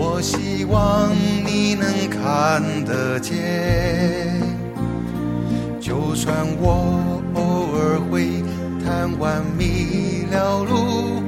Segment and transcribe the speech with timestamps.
[0.00, 1.12] 我希望
[1.44, 4.40] 你能看得见。
[5.80, 8.44] 就算我偶尔会
[8.84, 11.20] 贪玩迷了路，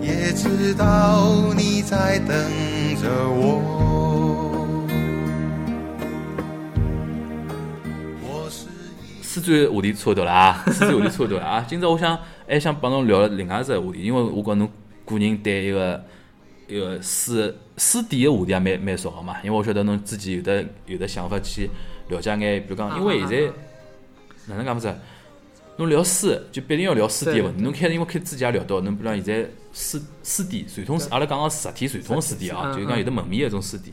[0.00, 2.34] 也知道你在等
[2.96, 3.60] 着我。
[8.22, 8.68] 我是
[9.02, 11.62] 一四川话题错掉了啊， 四川话题错掉了啊。
[11.68, 14.66] 今朝我想还想帮侬聊另外一只话题，因为我觉侬
[15.04, 16.02] 个人对一个
[16.68, 19.36] 一个书书店个话题也蛮蛮少个嘛。
[19.42, 21.68] 因为我晓得侬之前有的有的想法去
[22.08, 23.52] 了解眼，比如讲，因为现在
[24.46, 24.98] 哪能讲法子？
[25.76, 27.62] 侬聊书就必定要聊书店个问题。
[27.62, 33.92] 侬开因为开之前也聊到，侬比如讲现在书书店传统，阿拉讲个实体传统书店啊，嗯就是讲有的门面个一种书店。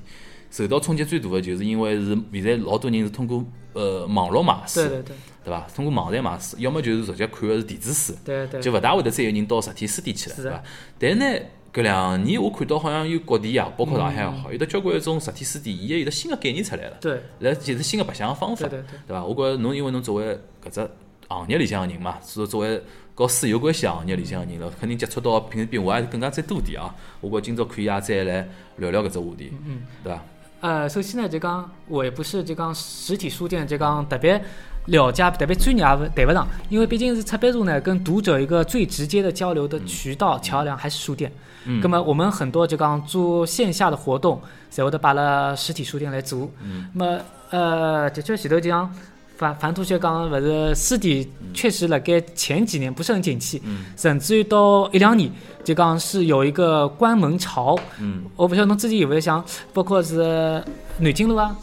[0.52, 5.16] 受到冲击最大个就是因为是现在老多人是通过呃网络买书，对对对
[5.46, 5.66] 对伐？
[5.74, 10.64] 通过网站买书，要么就是直接看个是电子书，对对，就勿大会得再有人到实体书店去了，对伐？
[11.00, 11.26] 但呢，
[11.74, 19.24] 搿两年我看到好像有各地啊，包括上海也好，有得交关一种实体书店，伊也有得新的概念出来了，对来就是新的白相个方法，对对对对伐？
[19.24, 20.90] 我觉着侬因为侬作为搿只
[21.30, 22.84] 行业里向个人嘛，所以作为
[23.16, 26.94] 和书有关系行业里向个人了，肯定接触到平时比我还更加再多点啊。
[27.22, 30.22] 我觉着今朝可以也再来聊聊搿只话题，嗯，对伐？
[30.60, 34.44] 呃，首先呢，就讲我也不是就讲实体书店就讲特别
[34.88, 41.32] 了解、特别专业，也勿谈不上，因为毕竟是出版社呢，跟读者一个最直接的交流的渠道、桥梁还是书店。
[41.32, 44.42] 嗯那么我们很多就讲做线下的活动，
[44.73, 46.50] 侪会得摆辣实体书店来做。
[46.64, 47.20] 嗯那么
[47.52, 48.90] 呃，的确前头就讲
[49.38, 55.31] 樊樊同学讲，勿是书店确实辣盖前几年不是很景气，嗯甚至于到一两年
[55.63, 57.78] 就讲是有一个关门潮。
[58.00, 59.44] 嗯我不晓得侬之前有没有想，
[59.74, 60.63] 包括是
[61.00, 61.56] 南京路啊。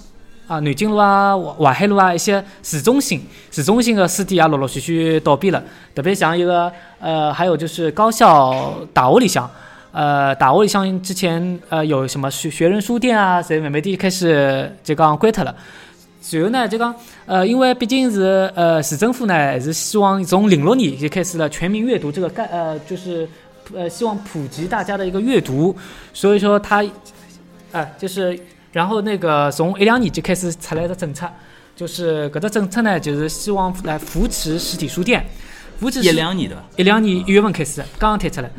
[0.46, 5.62] 啊，南京路啊，淮淮海路啊，一些市中心、市中心的书店也陆陆续续倒闭了。
[5.94, 9.50] 特别像一个呃，还有就是高校大学里向，
[9.90, 15.54] 呃，大学里向之前呃有什么学学人书店啊，侪慢慢地开始就讲关脱了。
[16.20, 16.94] 随后呢，就讲
[17.26, 23.26] 呃，因为毕竟是呃市政府呢，还是希望从零六年就开始了全民阅读这个概呃，就是
[23.74, 25.74] 呃希望普及大家的一个阅读，
[26.12, 26.84] 所以说它
[27.72, 28.38] 呃就是
[28.72, 31.26] 然后那个从一两年就开始出来的政策，
[31.74, 35.24] 就是搿只政策呢，就是希望来扶持实体书店，
[35.80, 36.62] 扶持一两年对伐？
[36.76, 38.50] 一两年一月份开始，刚刚推出来，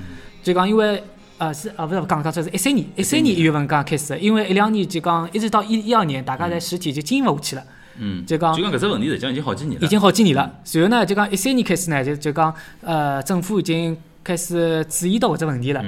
[0.41, 1.03] 就讲因为
[1.39, 7.63] 呃是啊不是刚刚这是一三年，一三年一月份刚刚开始的，因为一两年就讲一直到一一二年，大家在实体就经营勿下去了，
[7.97, 10.59] 嗯，就讲就讲搿只问题实际上已经好几年了，已经好几年了。
[10.65, 15.85] 随后呢，就讲一三年开始呢，就就讲呃政府已经开始注意到搿只问题了，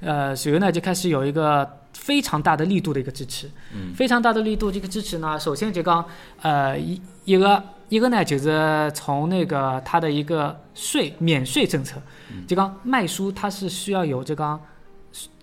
[0.00, 6.02] 呃随后呢就开始有一个非常大的力度的一个支持，嗯非常大的力度这个支持呢，首先就讲
[6.40, 12.00] 呃一一个一个呢就是从那个它的一个税免税政策，
[12.48, 14.58] 就讲卖书它是需要有这个。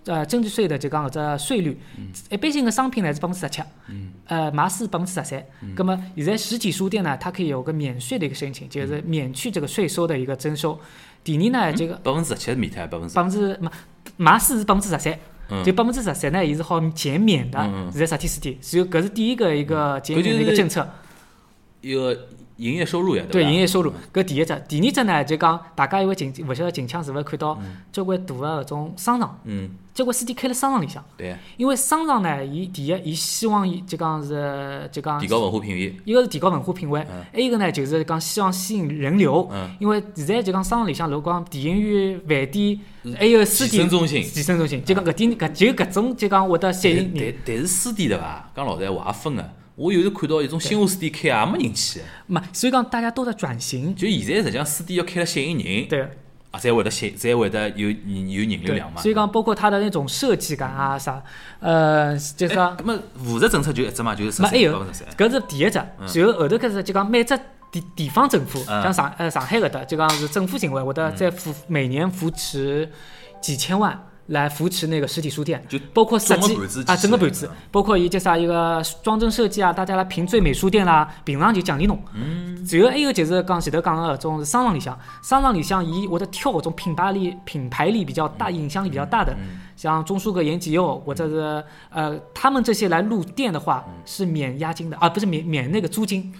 [0.04, 1.78] 呃，增值税的就讲搿只税率，
[2.28, 3.62] 一般性的商品呢是百分之十七，
[4.26, 5.44] 呃，买四百分之十三。
[5.76, 10.76] 那么现在实体书店呢，它可以有个免税的一个申请，就是免去这个税收的一个征收。
[11.22, 13.70] 第二呢，这个百分之十七是免脱，百分之百分之买
[14.16, 15.18] 买书是百分之十三，
[15.50, 18.56] 嗯就百分之十三呢，伊是好减免的嗯嗯，是在实体书店。
[18.60, 20.88] 所以搿是第一个一个减免的一个政策。
[21.80, 23.50] 一个营业收入呀，对伐？
[23.50, 27.58] 营业收入，搿第一只，第二只呢就讲大家因为近勿晓得近腔是勿是看到
[27.90, 31.04] 交关大个搿种商场，嗯，交关书店开了商场里向。
[31.16, 37.00] 对，因为商场呢，伊第一，伊希望伊就讲是就讲提高文化品位，一个是提高文化品位，
[37.32, 39.48] 还有一个呢就是讲希望吸引人流。
[39.52, 42.78] 嗯因为现在就讲商场里向，如果讲电影院、饭店，
[43.18, 47.34] 还有书店、健身中心健身中心，就讲搿点搿就搿种就讲会得吸引但人。
[47.44, 48.50] 但是书店对伐？
[48.54, 49.50] 讲老实闲话也分个。
[49.74, 53.94] 我有时看到一种新华书店开也没人去，嘛，所以讲大家都在转型。
[53.94, 56.08] 就现在实际上书店要开了吸引人，对。
[56.50, 59.00] 啊，才会得吸，才会得有有人流量，嘛。
[59.00, 61.22] 所以讲包括它的那种设计感啊啥，
[61.60, 64.52] 呃，就是讲哎，咁么扶持政策就一只嘛，就是十三。
[64.52, 67.34] 搿是第一只，随后后头开始就讲每只
[67.70, 68.82] 地地方政府，嗯。
[68.82, 72.86] 像上呃上海搿搭就讲是政府行为，会得再扶每年扶持
[73.40, 81.98] 几千万来扶持那个实体书店，就包括设计啊，整个盘子，包括伊叫啥一个装帧设计啊，大家来评最美书店啦，平常就奖励侬。
[82.14, 82.64] 嗯。
[82.70, 89.36] 然后还有就是讲前头讲个搿种商场里向，商场里向伊会得挑搿种品牌力、品牌力比较大、影响力比较大的，
[89.76, 96.32] 像中书阁、延吉佑或者是呃，他们这些来入店的话是免押金的啊，不是免免那个租金。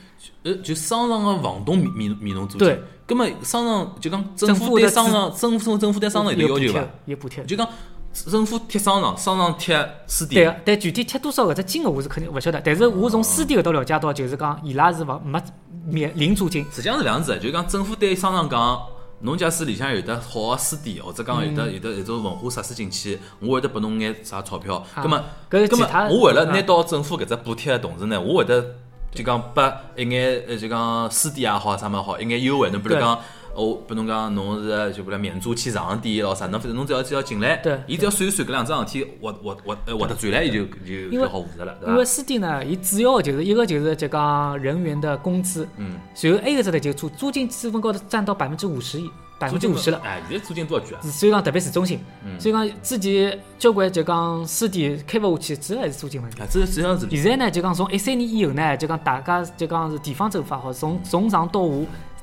[0.44, 2.68] 呃，就商场个房东免免免侬租金。
[2.68, 2.80] 对。
[3.06, 7.44] 葛么商场就讲政政府对商场，政府政府对商场有得要求伐有补贴？。
[7.44, 7.68] 就讲
[8.12, 9.76] 政府贴商场，商场贴
[10.06, 10.52] 书对店。
[10.52, 15.42] 个，但具体贴多少搿只金额我是肯定勿晓得，但是我从书店搿搭了解到，就是讲伊拉是勿没
[15.84, 16.64] 免零租金。
[16.70, 18.80] 实际上是搿样子的，就讲政府对商场讲，
[19.20, 24.76] 侬假使里向有得好个书店，或者讲有得有得有种文化设施进去，我会得拨侬眼啥钞票。
[24.94, 28.76] 啊葛么，搿是葛么我为了啊拿到政府搿只补贴的同时呢，我会得
[29.14, 32.70] 就讲拨一眼呃就讲书店也好啥么好，一眼优惠。
[32.70, 33.18] 侬比如对讲。
[33.54, 42.10] 我拨侬讲，侬是就比如免租去场地咯啥，侬反正侬只要只要进来，对伊只要算一算搿两桩事体，活活活呃活得转来，伊就就就好负责了，对因为伐？
[42.10, 49.10] 书店呢，伊主要的就是一个就是就讲人员的工资，嗯，然后还有一只呢就租租金成分高头占到百分之五十以
[49.42, 50.00] 百分之五十了。
[50.04, 51.00] 哎，现在租金多少贵啊？
[51.02, 56.40] 所以讲特别市中心，嗯所以讲之前交关就讲书店开勿下去，主要还是租金问题。
[56.40, 61.74] 啊，这实际上是现在呢，就讲从一三年以后呢，就讲大家就讲是地方政府也好，从从上到下，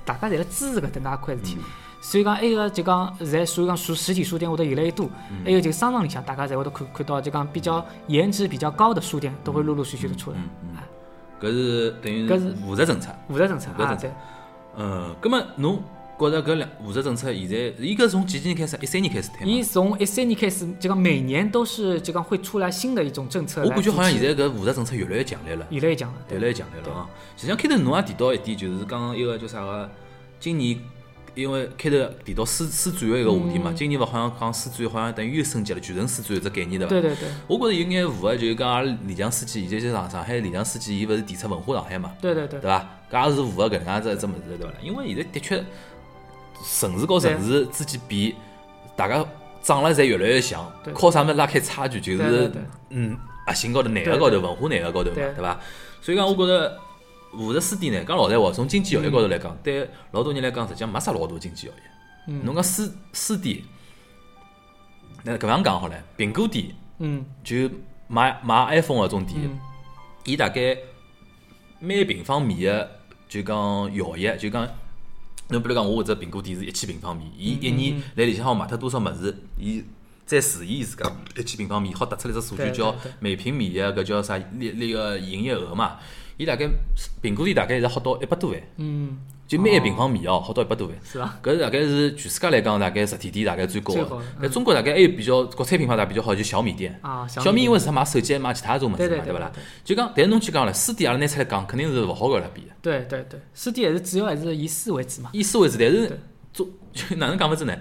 [0.05, 1.57] 大家侪辣支持搿搭那块事体。
[2.01, 5.09] 所以讲，还有个就讲，现在所以讲书实体书店会得越来越多，
[5.43, 10.37] 还有就商场里向，大家侪会得看看到就讲比较颜值比较高的书店，都会陆陆续续的出来。
[10.77, 10.79] 啊，
[11.41, 13.13] 搿是等于搿是扶持政策。
[13.27, 14.09] 扶持政策啊，对，
[14.77, 15.83] 嗯，葛么侬
[16.19, 18.77] 觉着搿两扶持政策现在，伊搿从几几年开始？
[18.81, 19.63] 一三年开始推伊？
[19.63, 23.71] 从一三年开始，就讲每年都是就讲会出来新的一种政策来我。
[23.71, 27.09] 感觉好像现在搿扶持政策越来越强烈了，越来越强了，越来越强烈了啊！
[27.37, 29.89] 实际上开头侬也提到一点，就是讲一个叫啥个，
[30.39, 30.77] 今年。
[31.35, 31.95] 因为开头
[32.25, 36.89] 提到书书展个一个话题嘛，今年勿好像讲书展好像等于又升级了，全城书展这概念对伐？
[36.89, 42.11] 对对对我觉着有眼符合，就是讲阿拉李强书记，现在就上上海李强书记，伊勿是提出文化上海嘛？
[42.19, 42.99] 对对对对伐？
[43.09, 44.73] 搿也是符合搿能介子一只物事，对伐？
[44.81, 45.63] 因为现在的确
[46.63, 48.35] 城市和城市之间比，
[48.95, 49.25] 大家
[49.61, 51.99] 长了侪越来越像，靠啥物事拉开差距？
[51.99, 52.51] 就是
[52.89, 55.59] 嗯，核心高头、内对核高头、文化内核高头嘛，对对伐？
[56.01, 56.79] 所以讲，我觉着
[57.31, 61.81] 扶持书店呢，讲老实闲话，从经济效益高头来讲，对老多人来讲，实际上没啥老多经济效益。
[62.27, 62.83] 嗯侬讲书
[63.13, 63.61] 书店，
[65.23, 66.67] 那搿样讲好唻，苹果店
[66.99, 67.69] 嗯就
[68.07, 69.39] 买买 iPhone 搿种店。
[69.43, 69.59] 嗯
[70.25, 70.77] 伊大概
[71.79, 72.91] 每平方米的
[73.27, 73.57] 就讲
[73.95, 74.67] 效益，就讲
[75.49, 79.83] 侬比如讲，我搿只苹果店是一千平方米，伊一年来里向好卖脱多少物事，伊
[80.25, 85.97] 再除以自家一千平方米，好得出来只数据叫每平米个搿叫啥那那个营业额嘛。
[86.37, 86.69] 伊大概
[87.21, 89.17] 苹果店大概现在好到一百多万，嗯，
[89.49, 90.95] 就每一平方米哦，好到一百多万。
[91.03, 91.39] 是吧？
[91.41, 94.25] 搿大概是全世界来讲，大概实体店大概最高的最好的。
[94.39, 96.95] 那中国大概还有比较国产品牌大概比较好，就小米店。
[97.01, 99.51] 啊小米因为是他卖手机，卖其他种物事嘛，对勿啦？
[99.83, 102.67] 就讲，但是侬去讲了，书店阿拉拿出来讲，肯定是勿好搿来比的。
[102.79, 105.31] 对对对，书店还是主要还是以书为主嘛。
[105.33, 106.19] 以书为主，但是对
[106.53, 107.75] 做就哪能讲法子呢？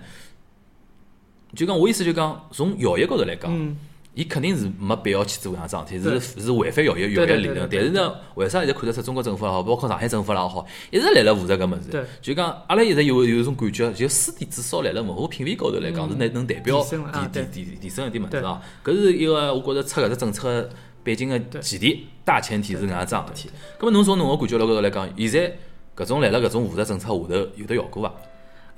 [1.55, 3.76] 就讲我意思就讲，从效益高头来讲，嗯，
[4.14, 7.69] 伊肯定是没必要去做搿样桩事体，是是违反效益效益对对理论。
[7.70, 12.08] 但是呢，为啥现在看得出中国政府也好，包括上海政府也好，一直来辣扶持搿物对事？
[12.20, 18.60] 就讲阿拉一直有有一种感觉，就书店至少来辣文化品味高头来讲，是能能代表提提提提提升一点物事对啊。
[18.84, 20.69] 搿是一个我觉着出搿只政策
[21.04, 23.50] 背景个前提，大前提是搿样桩事体。
[23.78, 25.56] 葛末侬从侬个感觉辣高头来讲，现在
[25.96, 28.12] 搿种来辣搿种扶持政策下头有得效果伐？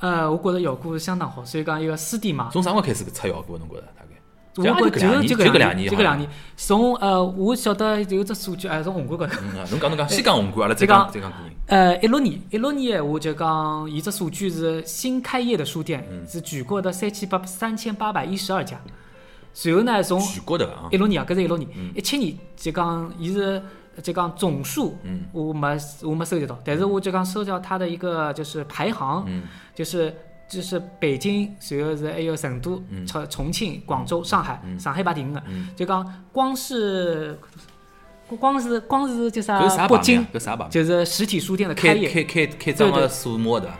[0.00, 3.58] 呃，我觉着效果是相当好，所以讲一个书店嘛，从啥辰光开始出效果？
[3.58, 3.84] 侬觉着？
[4.56, 6.28] 我就觉着就就搿两年，就搿两年就搿两年。
[6.56, 9.40] 从呃，我晓得有只数据，哎，从宏观高头。
[9.42, 11.54] 嗯啊，侬讲侬讲，先讲宏观，阿拉再就讲讲再讲个人。
[11.66, 18.76] 呃，一六年，一六年闲话就讲，伊只数据是新开业的书店嗯是全国的三千八三千八百一十二家，
[19.54, 23.62] 随后呢，从全国的啊一，六年啊，搿是一六年，一七年就讲伊是
[24.02, 29.42] 就讲总数，嗯我没我没收集到，但是我就讲收集到它的一个就是排行，嗯
[29.74, 30.12] 就是
[30.50, 37.38] 就是北京，随后是还有成都、嗯重重庆、广州、上海，上海排第五个，嗯就讲光是
[38.38, 40.56] 光是光是就搿是啥北京啥？
[40.68, 43.70] 就是实体书店的业，开开开开张对对个数目的，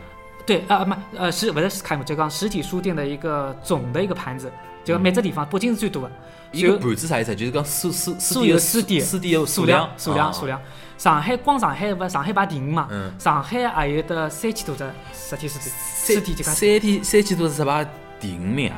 [0.45, 2.05] 对啊，没呃是不是开幕？
[2.05, 4.49] 就讲实体书店的一个总的一个盘子，
[4.85, 6.11] 就讲每只地方，北京是最多的，
[6.53, 7.35] 一个盘子啥意思？
[7.35, 10.45] 就是讲书书书店的有书店书店的数量数量数。
[10.45, 10.61] 量。
[11.01, 13.11] 上海光上海勿上海排第五嘛，嗯。
[13.17, 17.83] 上海也有得三千多只实体书店，三实体这家三天三千多只排
[18.19, 18.77] 第五名啊？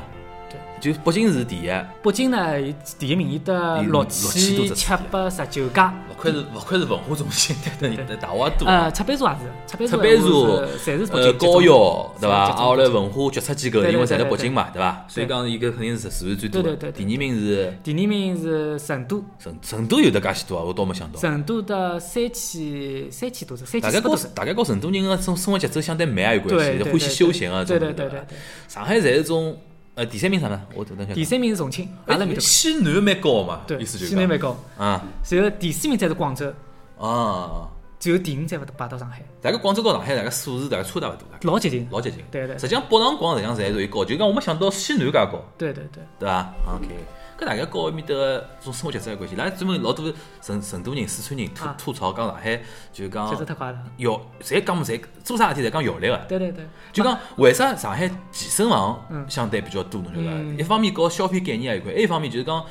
[0.83, 1.71] 对，就北京是第一，
[2.01, 8.67] 北京呢，伊第一名，伊得六六千多只七百十九家，勿愧是勿愧是文化中心，对对，大话多。
[8.67, 12.35] 呃，出版社也是，赤坂茶赤坂茶侪是北呃，高校对伐？
[12.35, 15.05] 啊，后来文化决策机构，对对因为侪辣对对北京嘛，对伐？
[15.07, 16.75] 所以讲伊搿肯定是数量最多的。
[16.75, 21.19] 对对对对第二名是第二名是成都，成成都有得介许多啊，我倒没想到。
[21.19, 24.35] 成都的三千三千多少，三大概跟千四百多少。
[24.35, 28.19] 大概跟成都人个生生活节奏相对慢也有关系，对对欢喜休闲啊，对对对对。
[28.67, 29.57] 上海侪是种
[29.95, 30.62] 呃第三名啥呢？
[30.75, 31.13] 我等等下。
[31.13, 32.39] 第三名是重庆，阿拉面哎，头。
[32.41, 36.51] 西南蛮高嘛，对，意思就是讲西南蛮高，啊然后第四名才是广州，
[36.97, 37.69] 啊！
[38.00, 41.88] 只有第五才排到上海，大概广州和上海大概数字大概差大勿多，大概老接近。
[41.89, 42.19] 老接近。
[42.29, 45.41] 对对实际上北上广实际上侪属于高，就讲我没想到西南介高。
[45.57, 46.88] 对对对，对伐？OK，
[47.37, 49.35] 搿大概跟埃面搭个种生活节奏有关系。
[49.35, 50.11] 伊拉专门老多
[50.41, 52.61] 成成都人、四川人吐啊吐槽讲上海，
[52.91, 53.79] 就讲节奏太快了。
[53.97, 56.17] 效，侪讲么侪做啥事体侪讲效率个。
[56.27, 60.31] 对对对，就讲为啥上海健身房嗯相对比较多，侬晓得伐？
[60.33, 62.63] 嗯一方面搞消费概念也有关，还有一方面就是讲，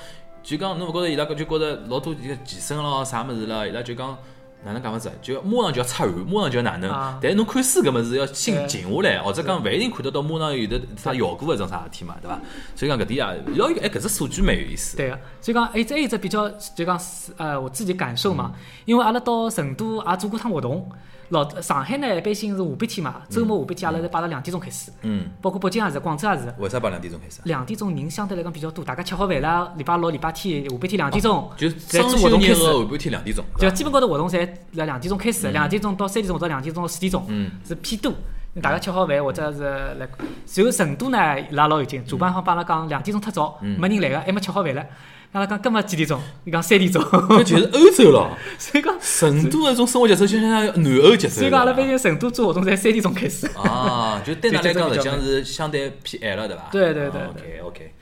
[0.42, 4.16] 就讲侬勿觉着伊拉搿就觉着老多这个健身咯啥物事啦，伊拉就讲。
[4.64, 5.10] 哪能讲法子？
[5.20, 7.18] 就马上就要出汗，马上就要哪能啊？
[7.20, 12.40] 但是侬看书搿么子要心静下来，或者讲勿一定看得到马上有的啥效果搿种啥事体嘛，对伐？
[12.76, 14.96] 所以讲搿点啊，要有哎搿只数据蛮有意思。
[14.96, 18.52] 对个，所以讲还只一只比较，就讲是呃我自己感受嘛，
[18.84, 20.88] 因为阿拉到成都也做过趟活动，
[21.32, 26.54] 老上海呢一般性是下半天嘛，周末下半天阿拉是摆到两点钟开始，嗯，包括北京也是，广州也是。
[26.58, 27.42] 为啥摆两点钟开始啊？
[27.44, 32.54] 两点钟人相对来讲比较多，大家吃好饭了，礼拜六、礼拜天下半天两点钟，就是在双休日做活动开始。
[32.54, 37.50] 个下半天两点钟，就基本高头活动侪辣两点钟开始，两点钟到三点钟到两点钟到四点钟，嗯。
[37.66, 38.12] 是偏多。
[38.60, 39.62] 大家吃好饭或者是
[39.98, 40.06] 来，
[40.54, 43.80] 然后成都呢，伊拉老有劲，主办方帮阿拉讲两点钟太早，嗯。
[43.80, 44.84] 没人来个，还没吃好饭唻。
[45.32, 46.20] 阿拉讲搿么几点钟？
[46.44, 47.02] 伊讲三点钟。
[47.02, 48.36] 搿就是欧洲咯。
[48.58, 53.46] 所以讲，成都那种生活节奏就像南欧节奏所以讲阿拉毕竟成都做活动侪三点钟开始。
[53.56, 56.68] 啊，就对㑚来讲，实际上是相对偏晚了，对伐？
[56.70, 57.92] 对对对 OK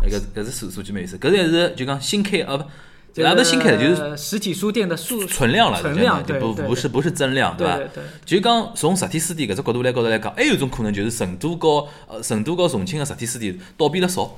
[0.00, 7.76] OK，搿搿是数数据蛮有意思，搿才是就讲新开啊不，也不是新开的，就是呃实体书店的数存量了，存量，不不是不是增量，伐？
[7.76, 14.36] 对对对就讲从实体书店搿只角度来高头来讲，还有一种可能就是成都和呃成都和重庆的实体书店倒闭了少，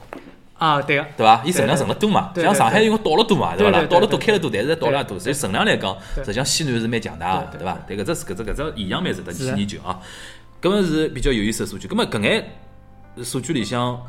[0.59, 1.43] 啊，对个，对伐？
[1.45, 3.87] 伊存量存了多嘛，像上海因为倒了多嘛，对伐啦？
[3.89, 10.01] 倒了多开了多，但是倒了也多，所以存量来讲，实际上西南是蛮强大个，对伐对搿只是搿只搿只现象蛮值得去研究啊。
[10.63, 11.87] 搿么是比较有意思个数据。
[11.87, 12.45] 搿么搿眼
[13.23, 14.01] 数据里向，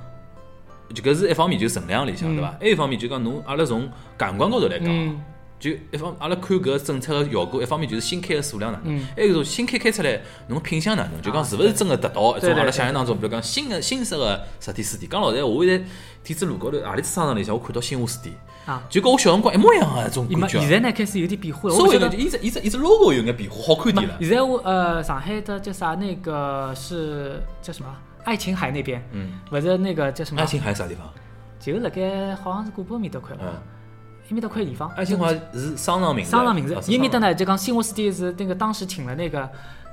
[0.93, 2.55] 就搿是一方面就存量里向，对伐？
[2.59, 5.21] 还有一方面就讲侬阿拉从感官高头来讲。
[5.57, 15.09] 嗯，就一方阿拉看搿政策个效果，一方面就是新开个数量哪能，嗯还有一种新开开出来，侬品相哪能，就讲是勿是真个达到一种阿拉想象当中，比如讲新个新式个实体书店。
[15.09, 15.85] 讲老实闲话，我现在
[16.23, 18.35] 天子路高头何里只商场里向，我看到新华书店，
[18.65, 20.61] 啊，就跟我小辰光一模一样个一种感觉啊。
[20.61, 24.15] 现在呢开始有点变化了，稍微有点，伊只伊只伊只 logo 有眼变化，好看点了。
[24.19, 27.89] 现在我呃上海的叫啥那个是叫什么
[28.23, 30.45] 爱琴海那边，嗯，勿是那个叫什么爱？
[30.45, 31.09] 琴海啥地方？
[31.59, 33.53] 就辣盖好像是古坡面搭块吧嗯，
[34.29, 34.89] 埃面搭块地方。
[34.95, 36.31] 爱新华是商场名字。
[36.31, 39.49] 商场名字伊面搭呢就讲新华书店是那个当时请了那个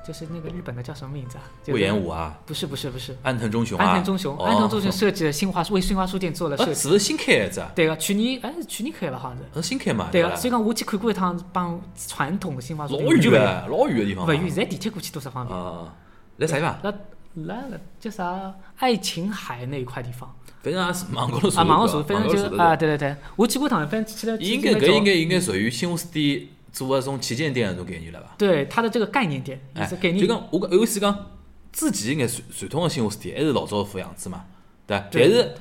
[0.06, 1.44] 就是那个日本的叫什么名字啊？
[1.68, 6.80] 魏延武啊，不是不是不是，安藤忠雄啊，安藤忠雄，哦安藤忠雄设计的新华为新华书店做了设呃，计。
[6.82, 7.72] 是不是新开的一只啊？
[7.74, 9.62] 对个，去年哎是去年开了好像是。
[9.62, 10.04] 是新开嘛？
[10.04, 14.34] 伐对个，所以讲我去看过一趟，帮传统的新华书老店完全勿，远啊，老远个地方嘛。
[14.34, 15.58] 勿远，现在地铁过去多少方便？
[15.58, 15.94] 啊，
[16.36, 16.76] 来啥地方？
[16.82, 16.92] 那
[17.34, 20.34] 来了叫啥爱琴海那一块地方。
[20.62, 24.36] 反正也是网高头啊，网上查查，反正就啊，对对对，我去过趟，反正去了。
[24.38, 28.34] 应该搿应该应该属于新华书店做个种旗舰店的种概念了吧？
[28.38, 31.26] 对它的这个概念店，也哎是概，念就讲我讲有时讲
[31.70, 34.44] 之前眼传传统个新华书店还是老早副样子嘛，
[34.86, 35.04] 对伐？
[35.10, 35.54] 但是对对对。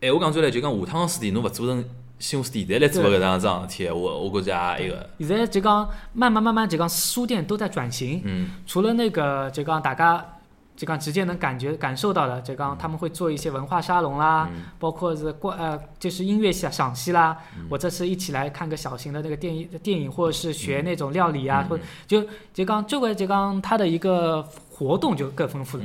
[0.00, 1.84] 对闲话讲出来，就讲下趟个书店侬勿做成
[2.18, 8.50] 新华书店现在来做个搿桩桩事体，我我估计也一个，现在就讲慢慢慢慢就讲书店都在转型，嗯。
[8.66, 10.33] 除了那个就讲大家
[10.76, 14.62] 就讲直接能感觉感受到的，就讲他们会做一些文化沙龙啦，嗯。
[14.78, 17.36] 包括是过呃就是音乐赏赏析啦，
[17.70, 21.68] 或者是一起来看个小型的那个电影电影，或者是学那种料理啊，嗯。
[21.68, 25.84] 或者就就讲这个就讲它的一个活动就更丰富了，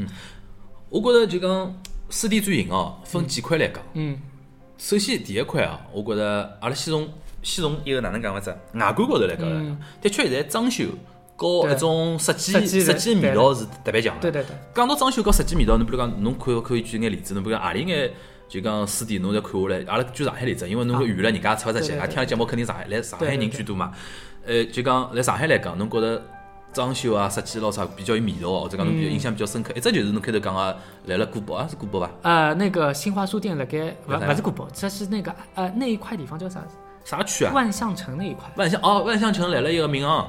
[0.89, 1.75] 我觉着就讲
[2.09, 3.77] 书店转型哦，分几块来讲。
[3.93, 4.19] 嗯。
[4.79, 7.07] 首先第一块啊，我觉着阿拉先从
[7.43, 10.85] 先从一个哪能讲法子，外观高头来讲来讲嗯，的确现在装修
[11.39, 14.21] 和对一种设计设计味道是特别强的。
[14.21, 18.11] 对对对，讲到装修和设计味道，侬比如讲，侬可以可以举眼例子，侬比如讲何里眼
[18.49, 23.91] 就讲书店，侬再看下来，阿拉举上海例子，因为侬啊远了，人家出勿出去，对对对阿听了节目肯定上海来上海人居多嘛。
[24.45, 26.21] 呃，就讲来上海来讲，侬觉着
[26.73, 32.11] 装修啊、设计咯啥比较有味道哦，或者讲侬比较嗯印象比较深刻，一只就是侬开头讲个来了古堡啊，是古堡伐？
[32.23, 36.61] 呃，那个新华书店辣盖不在哪不是古堡，这是那个呃那一块地方叫啥？
[37.05, 37.53] 啥区啊？
[37.53, 38.51] 万象城那一块。
[38.55, 40.27] 万象哦，万象城来了一个闵行，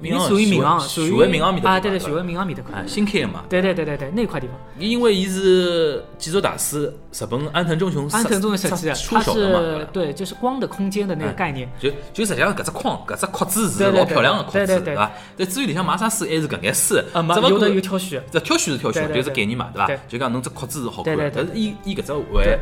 [0.00, 2.84] 闵行属于闵行，徐属于汇闵行面搭啊，对对，对徐汇闵行面搭块啊，。
[2.86, 3.44] 新开的嘛。
[3.48, 9.60] 对对对对对，那块地方，因为伊是建筑大师，日本安藤忠雄安藤忠雄设计的，出它手的嘛。
[9.60, 11.70] 是对，就是光的空间的那个哎概念。
[11.78, 15.10] 就就实际上搿只框，搿只框子是老漂亮的框子，对对对伐？
[15.36, 19.98] 但至于里向买啥书，还是搿眼书，只不过有挑选，这挑选是挑选，就是概念嘛，对伐对？
[20.08, 22.58] 就讲侬只框子是好看但是伊伊搿只为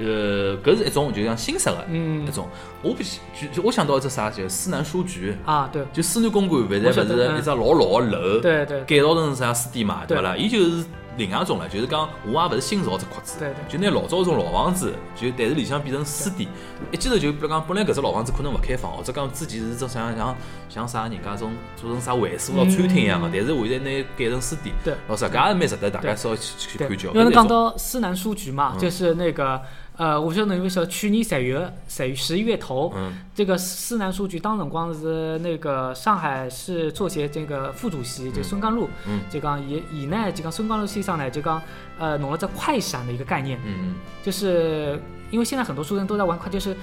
[0.00, 2.48] 呃，搿是一种就像新式的嗯一种。
[2.82, 5.36] 我不就就我想到一只啥，就思南书局。
[5.44, 10.34] 啊，对就思南公馆，现在勿我晓得嗯是一只老老的楼，对对改造成啥书店嘛，对啦？
[10.36, 10.84] 伊就是
[11.18, 16.48] 另外一种了，就是讲我也勿是新造只壳子，对对就拿老早种老房子，就但是里向变成书店。
[16.90, 20.34] 一记头就比如讲，本来搿只老房子可能勿开放，或者讲之前是只像像
[20.70, 29.60] 像啥人家种做成啥会所咯、嗯餐厅一样的，但是现在拿改成书店，对老实讲也蛮值得大家稍微去去对看叫。，因为侬讲到思南书局嘛，嗯就是那个
[30.00, 33.12] 呃，我不晓得侬有没有晓得，去年十月十十一月头，嗯。
[33.34, 39.20] 这个思南书局当辰光是那个上海市作协这个副主席，就孙刚路，嗯。
[39.28, 41.60] 就讲以以呢，就讲孙刚路先生呢，就讲
[41.98, 44.98] 呃弄了这快闪的一个概念，嗯就是
[45.30, 46.74] 因为现在很多书生都在玩快，就是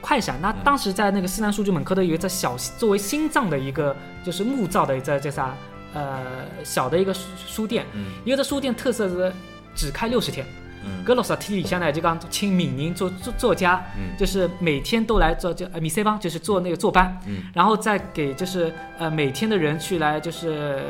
[0.00, 0.40] 快闪。
[0.40, 0.56] 那嗯。
[0.62, 5.52] 当时在那个思南书局门口的有一个小作为心脏的一个就是木造的一只叫啥
[5.94, 6.20] 呃
[6.62, 8.12] 小的一个书书店，嗯。
[8.24, 9.32] 一个这书店特色是
[9.74, 10.46] 只开六十天。
[10.84, 11.04] 嗯。
[11.04, 14.16] 搿六十天里向呢，就讲请名人作作作家，嗯。
[14.18, 17.42] 就是每天都来做就呃米塞帮，就是做那个坐班，嗯。
[17.54, 20.80] 然后再给就是呃每天的人去来就是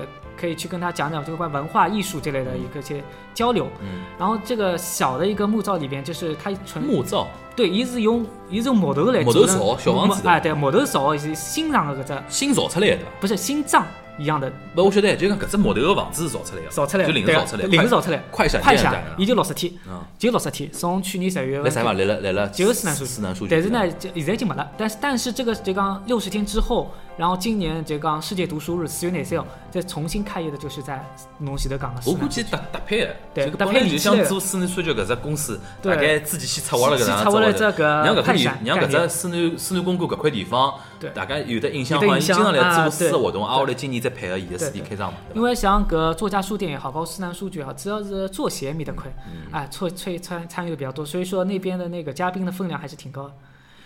[0.41, 3.03] 可以去跟他讲讲这个关于文化艺术之类的一个些
[3.35, 3.69] 交流。
[3.81, 7.29] 嗯，然后这个小的一个木造里边，就是它纯木造？
[7.55, 10.31] 对，伊是用伊是用木头来木头做的烧小房子的。
[10.31, 12.99] 哎，对，木头造是新上的搿只新造出来的？
[13.21, 13.87] 不是心脏
[14.19, 21.93] 一样的不，我晓得，就讲搿只木头个房子是造出来个，造出来，就临时造出来，临时造出来，快闪快闪电这样的，伊就六十天，嗯，就六十天，从去年十月份来啥嘛？
[21.93, 24.71] 来了来了，就是四南书四南书局，但是呢，现在已经没了。
[24.77, 31.05] 但是但是这个就讲六十天之后，然后今年就讲世界读书日四月廿三号再重新开业的，就是在
[31.39, 32.01] 侬前头讲的。
[32.07, 35.95] 我估计搭搭配的，对搭配本来就想做思南书局搿只公司，对。
[35.95, 41.11] 大概自己先策划了搿样策划了这个让搿块地快闪，让搿只思南思南公馆搿块地方，对。
[41.11, 45.49] 大家有的印象，好像有的印象经常来啊做书的对活动，啊，对后来今年再配合伊的书店对开张嘛，对因伐？
[45.49, 53.35] 为像搿作家书店也好，包括思南书局也好，只要是作协面的块，嗯哎，参参参参与的比较多，所以说那边的那个嘉宾的分量还是挺高的。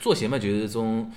[0.01, 1.11] 作协嘛，就是种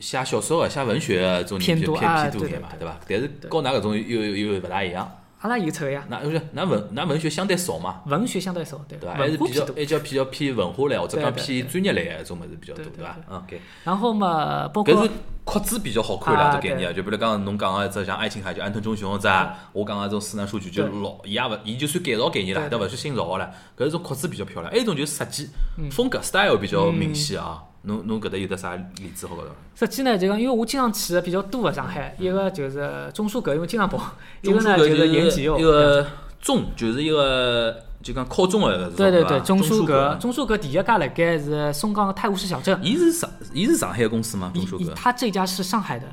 [0.00, 2.96] 写小说个、写文学的这种人偏就偏偏多眼嘛，对对伐？
[3.08, 9.14] 但是跟㑚搿种又又又勿大一样，阿拉有抽呀，㑚就是㑚文㑚文学相对少嘛，文学相对少，对，对伐？
[9.14, 9.64] 还是比较。
[9.74, 13.16] 还叫比较偏文化类，或者讲偏专业类的这种物事比较多，对伐？
[13.30, 13.42] 嗯。
[13.84, 15.10] 然后嘛，包括搿是
[15.44, 19.28] 壳子比较好看啊两只概念啊，就比如讲侬讲个一只像爱琴海，就安藤忠雄个只，
[19.72, 23.50] 我讲个这种思南书局就对老，伊也勿，伊就算改造概念啦，对但勿算新造个了。
[23.76, 27.62] 搿是种壳子比较漂亮，还有一种就是设计嗯风格 style 比较明显啊。
[27.82, 29.50] 侬侬搿搭有得啥例子好搿个？
[29.76, 33.98] 实际呢，就讲因为我经常去的比较多的上海，一个就是钟书阁，因为经常跑；
[34.42, 35.62] 一个呢就是延吉哦一。
[35.62, 36.06] 个
[36.40, 40.18] 钟，就是一个就讲考中个对对对，中中书阁，阁。
[40.20, 44.52] 中书阁第一家辣盖是松江的泰晤士小镇，伊是上伊是上海个公司吗？
[44.54, 44.92] 伊中书阁？
[44.94, 46.06] 他这家是上海的，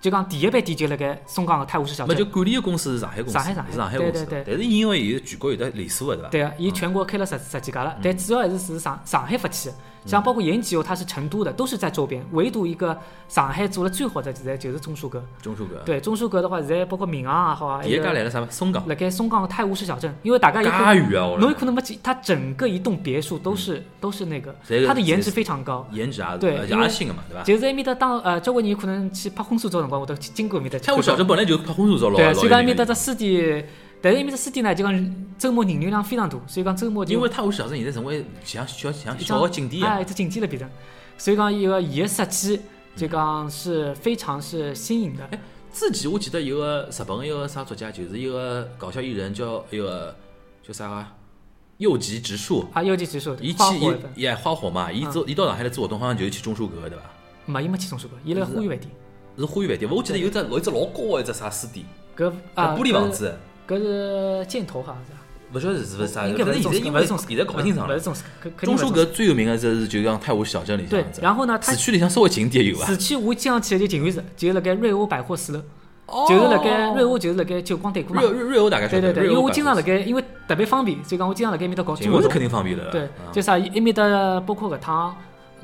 [0.00, 2.24] 就讲第一班店就辣盖松江的泰晤士小没就。
[2.24, 4.54] 管理个公司是上海公司，上海上海上海公司对对对。
[4.54, 6.28] 但是因为伊是全国有得连锁个对伐？
[6.30, 9.74] 对啊，伊全国开了十十几家了，但主要还是是上上海发起的。
[10.06, 15.22] 像包括延吉哦，它是成都的，都是在周边，唯独一个上海做的最好的现在就是钟书阁。
[15.42, 15.76] 钟书阁。
[15.84, 18.46] 对，钟书阁的话，现在包括闵行也好啊，第一家来了啥么？
[18.50, 18.82] 松江。
[18.88, 21.26] 辣盖松江的泰晤士小镇，因为大家有可介远啊！
[21.26, 24.54] 我侬有可能没记，它整个一栋别墅都是、都是那个，
[24.86, 25.86] 它的颜值非常高。
[25.92, 27.42] 颜值也是对也是新个嘛，对伐？
[27.42, 33.68] 就是埃面搭当呃，交关人有可能去拍婚纱照辰光，会得经过埃面搭去泰晤小镇本来就拍婚纱照老对，老所以讲埃面搭有名的只书店，
[34.02, 40.68] 但是埃面只书店呢，就讲周末人流量非常大，所以讲周末就因为泰晤小镇现在成为像小像一小个景点哎，啊，一只景点了变成。
[41.18, 42.60] 所以讲伊个伊个设计
[42.96, 45.28] 就讲是非常是新颖的。
[45.72, 50.16] 之前我记得有个日本一个啥作家，就是一个搞笑艺人叫一个
[50.66, 51.06] 叫啥个
[51.76, 57.04] 右吉直树，啊，右吉直树伊去花火的，伊也花火嘛，伊走伊到上海来做活动，好像就是去钟书阁对伐？
[57.46, 58.90] 没伊没去钟书阁，伊辣花园饭店。
[59.38, 61.86] 是花园饭店，我记得有只有一只老高个一只啥书店，
[62.16, 63.34] 搿啊，玻璃房子，
[63.70, 65.18] 搿是箭头好像是吧。
[65.52, 68.04] 勿晓得是勿是啥，应该勿是现在因为勿是现在搞勿清爽了勿是。
[68.04, 72.86] 中式，肯肯定中书阁最有名的就是就讲泰晤士小镇里向对，然后呢，市区里向稍微近点有伐？
[72.86, 75.60] 市区我经常去的就静安寺，就是辣盖瑞欧百货四楼，
[76.06, 78.30] 哦就是辣盖瑞欧，就是辣盖九光对过嘛瑞。
[78.30, 82.28] 瑞瑞欧大概晓得，对对对，因为我经常辣盖，因为特别方便，所以讲我经常辣盖埃面搭搞静园是。
[82.28, 82.88] 肯定方便的。
[82.90, 84.04] 对，嗯就啥埃面搭
[84.40, 85.16] 包括搿趟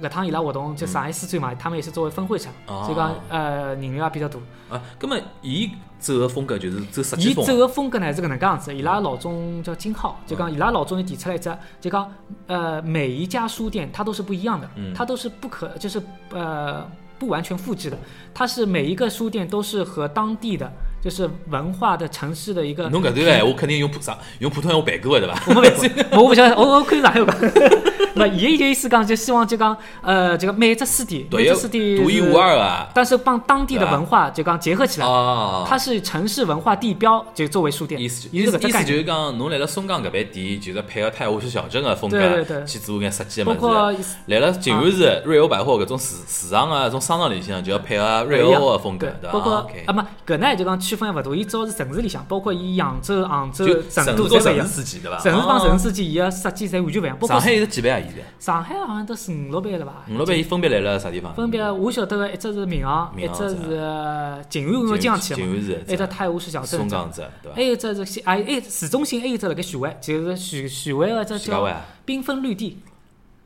[0.03, 4.41] 搿趟伊拉活动，就上海书展嘛，他们也是作为分会场，哦所以讲呃人流也比较多。
[4.69, 12.13] 啊，葛么伊走个风格就是走设计伊风伊，走个风格呢是搿能介样子，伊拉老总叫金浩，就讲伊拉老总就提出来一只，就讲
[12.47, 14.93] 呃每一家书店它都是不一样的，嗯。
[14.95, 16.87] 它都是不可就是呃
[17.19, 17.99] 不完全复制的，
[18.35, 20.71] 它是每一个书店都是和当地的
[21.07, 25.41] 就是文化的城市的一个侬搿段闲话肯定用普上用普通闲话背过的对伐？
[25.55, 27.33] 我没背过， 我不晓得，我我看上海话。
[28.19, 32.89] 那伊个意思讲，就希望就讲，呃，这个每只书店，独一每只书店独一无二啊！
[32.95, 38.01] 但是帮当地的文化就讲结合起来，哦，它是城市文化地标，就作为书店。
[38.01, 42.19] 意思就伊意思意思就是讲，侬来了松江搿边店，就是配合泰晤士小镇个风格
[42.67, 44.17] 去做眼设计个包括物事。
[44.27, 49.33] 来了静安寺瑞欧百货搿种市市场个搿种商场里向，就要配合瑞欧个风格，对伐？
[49.33, 54.67] 包括啊么搿呢就讲区分还勿大，伊主要是城市里向，包括伊扬州、杭州就、成都侪勿一样。
[54.67, 55.19] 之间，对伐？
[55.19, 57.17] 城市帮城哦市之间，伊个设计侪完全勿一样。
[57.19, 58.03] 包括上海有几万啊？
[58.03, 60.05] 现在上海好像都是五六班了吧？
[60.09, 61.35] 五六万，伊分别来了啥地方？
[61.35, 65.55] 分别我晓得个一只是闵行，一只是静安，因为经常去静嘛。
[65.55, 67.63] 安寺一只，一只泰晤士小镇松，江子，对伐还？
[67.63, 71.67] 有一只是西，还有哎市中心还有一只辣盖徐汇，就是徐徐汇个只叫？
[72.07, 72.79] 缤纷绿地，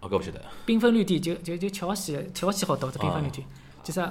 [0.00, 0.40] 哦，搿勿晓得。
[0.66, 3.44] 缤纷绿地就就就七号线七号线好到只缤纷绿地，
[3.82, 4.06] 就是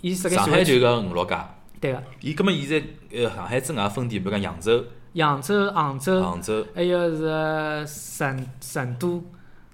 [0.00, 2.86] 伊是辣盖上海就搿五六家，对个，伊搿么现在
[3.16, 7.86] 呃上海之外分店，比如讲扬州、扬州、杭州，杭州、还有是
[8.18, 9.22] 成成都，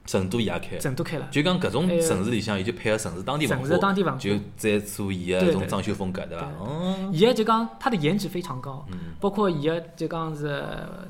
[0.06, 0.76] 成都伊也开。
[0.78, 1.26] 成都开了。
[1.30, 4.18] 就讲搿种城市里向，伊就配合城市当地文化城化，市当地文化。
[4.18, 5.52] 就再做伊个对对。
[5.54, 6.44] 种装修风格，对伐？
[6.44, 6.66] 对。
[6.66, 8.98] 哦，伊个就讲它的颜值非常高，嗯。
[9.18, 10.62] 包括伊个就讲是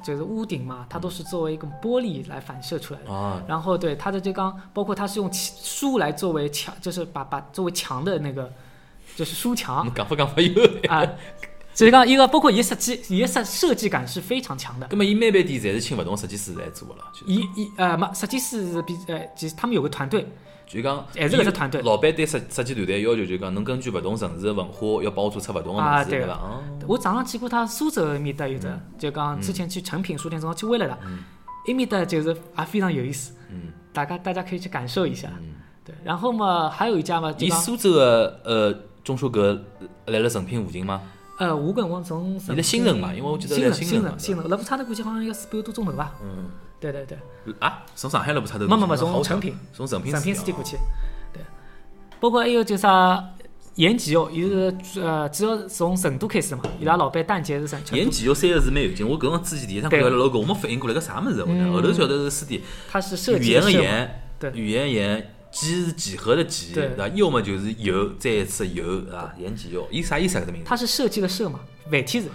[0.05, 3.13] 就是屋顶嘛，它都是作为一个玻璃来反射出来的。
[3.13, 8.51] 啊，然后对它的就讲，包括它是用其书来作为墙，就是把把作为墙的那个，
[9.17, 10.63] 就是书墙侬讲法讲法有。
[10.89, 11.07] 啊。
[11.77, 14.87] 所以讲一个，包括伊个设计，伊个设设计感是非常强的。
[14.87, 20.25] 葛么伊每笔店侪是请勿同设计师来做个了，伊伊呃，嘛，设计师是比呃，其实他们有个团队，
[20.69, 21.83] 就讲还是搿只团队。
[21.83, 26.25] 老板对设设计团队要求就讲，侬根据勿同城市的文化，要帮我做出勿同个物事，啊对。
[26.87, 28.81] 我早上去过他苏州埃面搭有只，嗯。
[28.97, 30.97] 就讲之前去诚品书店正好去微了了，
[31.67, 33.73] 埃面搭就是也非常有意思，嗯。
[33.93, 35.29] 大家大家可以去感受一下。
[35.41, 38.73] 嗯，对，然后嘛，还有一家嘛，就苏州个呃
[39.05, 39.63] 中书阁
[40.07, 41.03] 来了成品附近吗？
[41.39, 46.15] 呃，我跟我从你在新城嘛因为我记得在新城嘛新城新城，那部差头估计好像要四半个多钟头吧。
[46.23, 46.49] 嗯，
[46.81, 47.19] 对对对，
[47.59, 50.77] 啊，从上海路不差头，没没没从成品，从成品成品书店过去，
[51.33, 51.43] 对，
[52.21, 53.23] 包括还有就啥
[53.75, 64.53] 延吉哦，伊是呃主要是从成都开始的嘛，伊拉老板蛋姐是成延吉有三个字蛮有劲，我搿辰光之前第一趟看到 logo，我没反应过来搿啥么子，后头晓得是书店，它是设语言的计的设嘛言，对。
[64.53, 67.09] 语言言，几是几何的几，对对伐？
[67.15, 69.33] 又嘛就是有，再一次有，对伐？
[69.39, 70.43] 延吉有，伊啥意思啊？
[70.43, 70.67] 搿个名字？
[70.69, 72.29] 它是设计的设嘛，繁体字，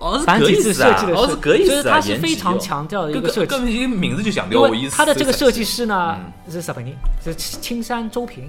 [0.00, 3.54] 哦是繁体字搿意思啊设计的，哦是搿意思啊，它是非常有强调的一搿个设计。
[3.54, 4.84] 搿搿名字就强因调我意思。
[4.86, 8.48] 为他的这个设计师呢嗯是日本人，是青山周平，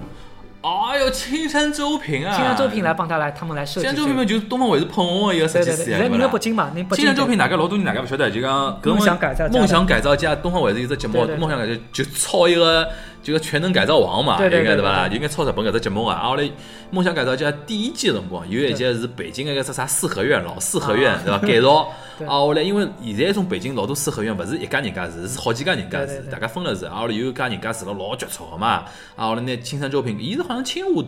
[0.61, 3.95] 哎呦，青山周平啊，青山周平来帮他来，他们来设计这个。
[3.95, 12.87] 青山周平嘛，就是东方卫视捧红的一个设对对对，计师对伐在北京嘛，你青山周平，大概老多人大概勿晓得，就讲搿梦想改造梦想改造家，东方卫视有只节目对对，对梦想改造就抄一个
[13.23, 15.07] 就个全能改造王嘛，应该对伐？
[15.07, 16.17] 就应该抄日本搿只节目啊。
[16.17, 16.47] 啊，后来
[16.91, 21.39] 梦想改造家第一季的辰光，有一集是北京的一个啥啥四合院，老四合院对伐？
[21.39, 21.91] 改造。
[22.27, 26.85] 后来因为现在从北京老多四合院勿是一家人家住，是好几家人家住大家分了住。
[26.85, 28.85] 啊，后来有一家人家住了老局促个嘛。
[29.15, 31.01] 啊，后来拿，青山周平，伊是好像清华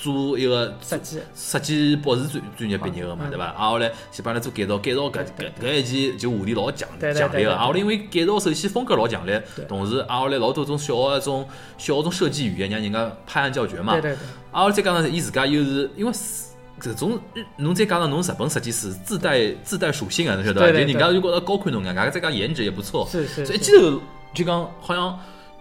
[0.00, 3.46] 做一个设计设计博士专专业毕业个嘛，嗯对伐？
[3.46, 7.28] 啊，后来去帮伊拉做改造，改造搿搿搿一期就话题老强强烈个。
[7.30, 11.44] 对对啊，后来因为改造首先风格老强烈，同时啊，后来老多种小个种
[11.78, 14.02] 小个种设计语言让人家拍案叫绝嘛对。
[14.02, 14.18] 对对，
[14.52, 16.44] 啊，后来再加上伊自家又是因为是
[16.80, 17.18] 搿种
[17.56, 20.68] 侬再加上侬日本设计师自带自带属性啊，侬晓得伐？
[20.68, 24.00] 就人家就觉着高看侬，人家再加颜值也不错，是是所以一记头
[24.32, 25.18] 就讲好像。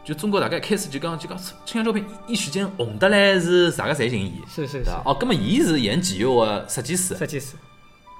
[0.07, 4.89] 就中国大概开始就讲就讲青山照片一时间红得来是啥个侪寻伊，是是是？
[5.03, 7.57] 哦，葛么伊是研几优个设计师，设计师。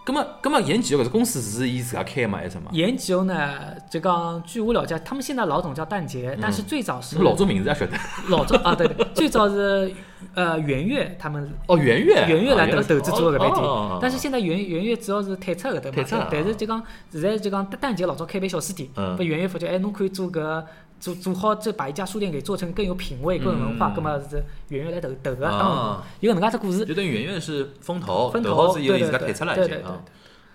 [0.04, 2.70] 葛么葛么研几优搿只公司是伊自家开个嘛还是什么？
[2.74, 3.54] 研究呢，
[3.90, 7.94] 就讲据我了解，他们现在老总叫蛋杰，但是最早是是老总名字也晓得。
[8.28, 9.90] 老总啊，对对，最早是
[10.34, 20.64] 呃圆月他们哦，圆月，圆月来投哦投资做搿爿哦店，但是现在圆圆月主要是退出搿出了嘛，但是就讲现在就讲蛋杰老早开爿小书店，嗯不圆月发觉哎，侬可以做搿
[21.00, 30.02] 做做好，这把一家书店给做成更有品位、更有文化，嗯葛么是圆圆来投投个有搿能介只故事，就等于圆圆是风投，分投好头之以后伊自家退出了对对对已经啊。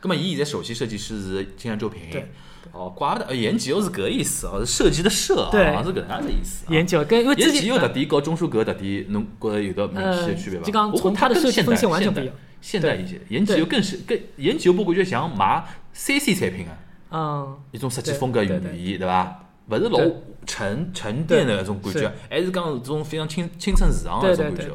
[0.00, 2.28] 葛么伊现在首席设计师是金山周平对。
[2.70, 6.68] 哦，怪不得，呃研几优是搿意思哦，是设计的设啊，对是搿能介的意思啊。
[6.70, 10.61] 研究跟因为之研几前优特点和中书阁特点，侬觉着有得明显的区别伐？
[10.61, 16.78] 呃就讲从它的设计风险完全不一样现代一些，延吉又更是更研几优，我感觉像买三 C 产品啊。
[17.11, 19.38] 嗯，一种设计风格语言，对伐？
[19.78, 19.98] 勿是老
[20.46, 24.74] 沉沉淀的那种感觉，还是讲是种非常青青春时尚的那种感觉。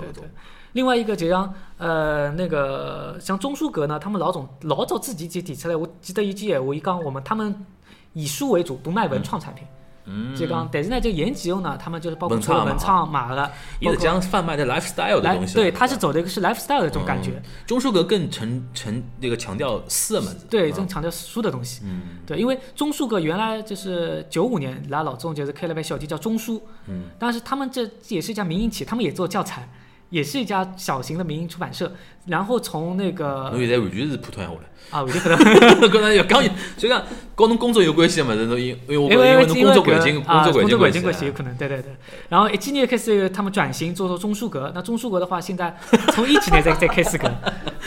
[0.74, 7.66] 另外一个就像呃那个像钟书阁呢，他们老总老早自己就提出来，我记得一句闲话，伊讲我们他们
[8.14, 9.66] 以书为主，不卖文创产品。
[10.36, 15.56] 就讲，但是呢，就延吉用呢，他们就是包括文创码的，也是讲贩卖的 lifestyle 的东西。
[15.56, 20.48] 对，他是走的一个是 lifestyle 的这种感觉，钟书阁更成成那个强调四门子。
[20.50, 21.82] 对，更强调书的东西。
[21.84, 22.02] 嗯。
[22.26, 29.68] 对，因为钟书阁原来就是九五年，伊拉老钟就是开了本小店叫钟书，嗯，但是他们这也是一家民营企业，他们也做教材，
[30.10, 31.92] 也是一家小型的民营出版社。
[32.28, 34.64] 然后从那个侬现在完全是普通闲话了。
[34.90, 35.38] 啊，完全可能
[35.90, 36.44] 搿能要讲，
[36.78, 37.02] 就讲
[37.36, 41.96] 跟侬工作有关系的么子，侬因因为我因为因为侬工作环境啊，工作环境关系系有可能，对对对。
[42.30, 45.74] 然后一几年开始他们转型做做中书阁，那中书阁的话，现在
[46.14, 47.30] 从一几年再再开始个，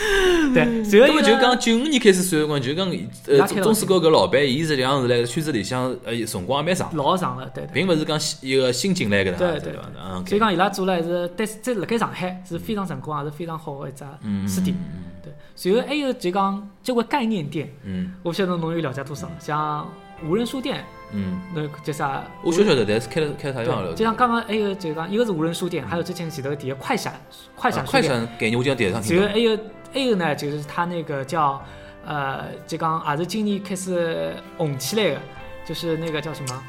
[0.54, 2.90] 对，随后那么一个就讲九五年开始算辰光，就讲
[3.28, 7.70] 呃中书阁搿老板，伊实际上是辣圈子里向呃辰光也蛮长，老长了，对对。
[7.72, 10.02] 并勿是讲新一个新进来搿能对对样子伐？
[10.14, 14.74] 嗯，所以讲伊拉做了还是在在辣盖上海是非常成功，也是非常好的一只嗯书店。
[15.22, 19.86] 对，随后还有就讲交关概念店，嗯我不晓得侬有了解多少，像
[20.26, 22.24] 无人书店，嗯，那个叫啥？
[22.42, 23.94] 我晓晓得，但是开了开了啥地方对，了？
[23.94, 27.20] 就像刚刚还有就讲一个是无人书店，还有之前前头提的快闪
[27.54, 29.02] 快闪啊快闪概念，我经常电视上。
[29.02, 29.56] 随后还有
[29.92, 31.62] 还有呢，就是他那个叫
[32.04, 35.20] 呃，就讲也是今年开始红起来的，
[35.66, 36.62] 就是那个叫什么，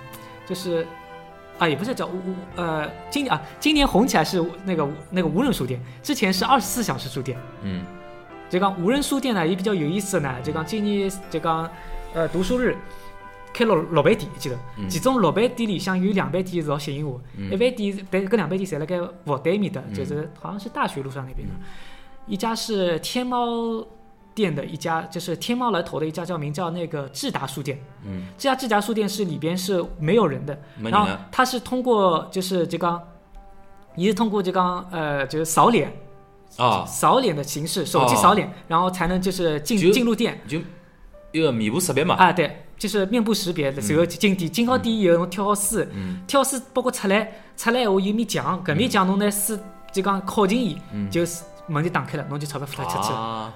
[0.47, 0.85] 就是。
[1.59, 7.37] 啊，也不是叫无无呃，今年啊，今年红起来是那个那个无人书店，之前是二十四小时书店。
[7.61, 7.83] 嗯
[8.49, 11.69] 就讲无人书店呢，也比较有意思的呢，就讲今年就讲
[12.15, 12.75] 呃读书日
[13.53, 21.53] 开了六爿店，记得，嗯其中六爿店里向有两爿店是老吸引我，一爿店但搿两爿店侪辣盖复旦面的，就是好像是大学路上那边的，
[22.27, 23.85] 一家是天猫
[24.33, 31.27] 店的一家，就是天猫来投的一家叫名叫那个智达书店，嗯，这家智达书店是里边是没有人的，然后没人了。
[31.31, 33.01] 它是通过就是就讲，
[33.95, 35.91] 你是通过就讲呃就是扫脸。
[36.57, 40.37] 啊，扫脸的形式，手机扫脸，然后才能就是进就进入店。
[40.49, 40.59] 就
[41.31, 42.15] 一个面部识别嘛。
[42.15, 46.19] 啊，对，就是面部识别的，然后进店，进好店以后侬挑好书，嗯。
[46.27, 49.57] 挑书包括出来，出来闲话有面墙，搿面墙侬拿书
[49.93, 50.77] 就讲靠近伊，
[51.09, 53.17] 就是门就打开了，侬就钞票付脱出去了。
[53.17, 53.53] 嗯啊，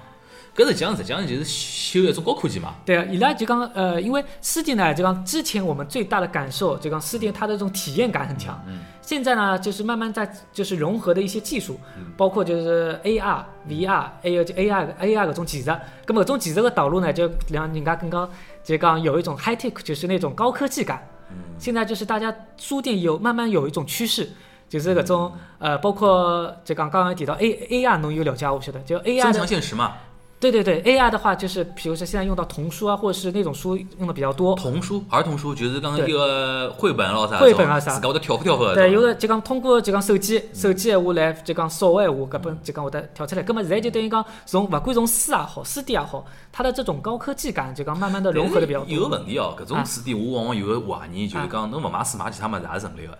[0.56, 2.74] 搿实际上实际上就是修一种高科技嘛。
[2.84, 8.58] 对啊，伊拉就讲呃，因为书店呢，就讲之前我们最大的感受，就讲书店它的这种体验感很强。
[8.66, 15.70] 嗯现在呢，就是慢慢在就是融合的一些技术，嗯包括就是 AR、VR，还有就 AR AR 搿种技术。
[16.04, 18.28] 咁么搿种技术的导入呢，就让人家更加
[18.64, 21.06] 就讲有一种 high tech，就是那种高科技感。
[21.30, 24.28] 嗯现在就是大家书店有慢慢有一种趋势。
[24.68, 29.94] 就是搿种呃，包括就刚刚刚提到 A A R，侬有了解我不晓得，就 A R 增的强现实嘛，
[30.38, 34.54] 对对对，AR 的话就是，比如说现在用到童书啊，或者是那种书用的比较多。
[34.54, 38.74] 童书、儿童书就是讲对一个绘本咯啥，绘本啊啥自家会得跳舞跳舞的。
[38.74, 43.42] 对，有个就讲通过就讲手机，手机闲话来就讲扫个闲话，搿本就讲会得跳出来。
[43.42, 49.16] 葛么现在就等于讲从勿管从书也好，书店也好，它的这种高科技感就讲慢慢的融合的比较多有个。
[49.16, 53.16] 问题哦，搿种啊书店我往往有个怀疑，就是啊讲侬勿买书买其他物事也是成立个，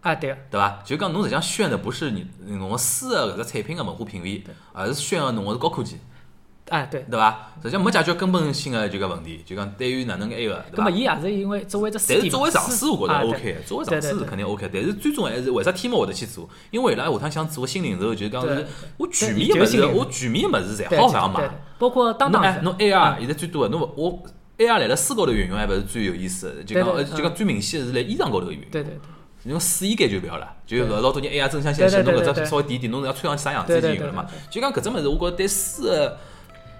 [0.00, 0.82] 啊，对，对伐？
[0.84, 5.98] 就讲侬实际上炫的不是你侬个书的搿只产品个文化品味，而是炫个侬个是高科技，
[6.70, 7.04] 啊对。
[7.10, 7.52] 对伐？
[7.62, 10.76] 实际上没解决根本性个就个问题，就讲对于哪能个埃个，对伐？
[10.76, 14.70] 葛么伊也是因为作只书但是作为上市，我觉着 OK，作为上对对对市肯定 OK。
[14.72, 16.48] 但是最终还是为啥天猫会得去做？
[16.70, 21.50] 因为伊拉下趟想做个新零售，就是讲是我全面个物事，我全面个物事侪好买。
[21.78, 24.22] 包括当当侬 AR 啊现在最多个，侬我
[24.56, 28.70] AR 来了书高头运用还勿是最有意思的，就就讲最明显的是来衣裳高头运用。
[28.70, 29.00] 对对对
[29.44, 34.26] 侬试衣间就勿要了，就对老多人 AR 正向显示，侬搿只稍微点点，侬要穿上去啥样子对对已经有了嘛。
[34.50, 36.18] 就讲搿只物事，我觉着对书的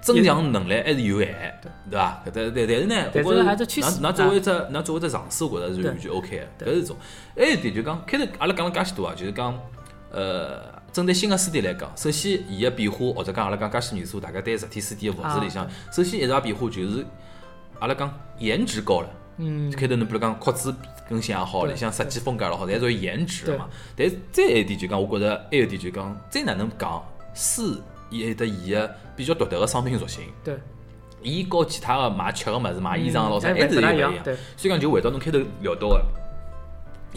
[0.01, 1.53] 增强能力还是有限，
[1.89, 2.23] 对伐？
[2.25, 6.65] 搿但但但是呢，我觉着㑚㑚作为一只㑚作为一只尝试，我觉着是完全 OK 的。
[6.65, 6.95] 搿是一种。
[7.35, 9.59] 还有一点就讲，开头阿拉讲了介许多啊，就是讲
[10.11, 10.81] 呃。
[10.91, 17.05] 针对新个书店来讲，首先伊个变化，或者讲阿拉讲介许年数，大家对实体书店个服务里向，首先一大变化就是
[17.79, 19.09] 阿拉讲颜值高了。
[19.37, 20.75] 嗯，开头侬比如讲壳子
[21.11, 23.67] 更新也好，对里向设计风格也好，侪属于颜值的嘛。
[23.95, 27.03] 但是再一点就讲，我觉着还有一点就讲，再哪能讲，
[27.35, 30.55] 书伊有得伊个比较独特个商品属性，对，
[31.21, 34.13] 伊和其他个卖吃个物事、卖衣裳老啥，哎还是有勿一样。
[34.23, 36.05] 所以讲，就回到侬开头聊到个。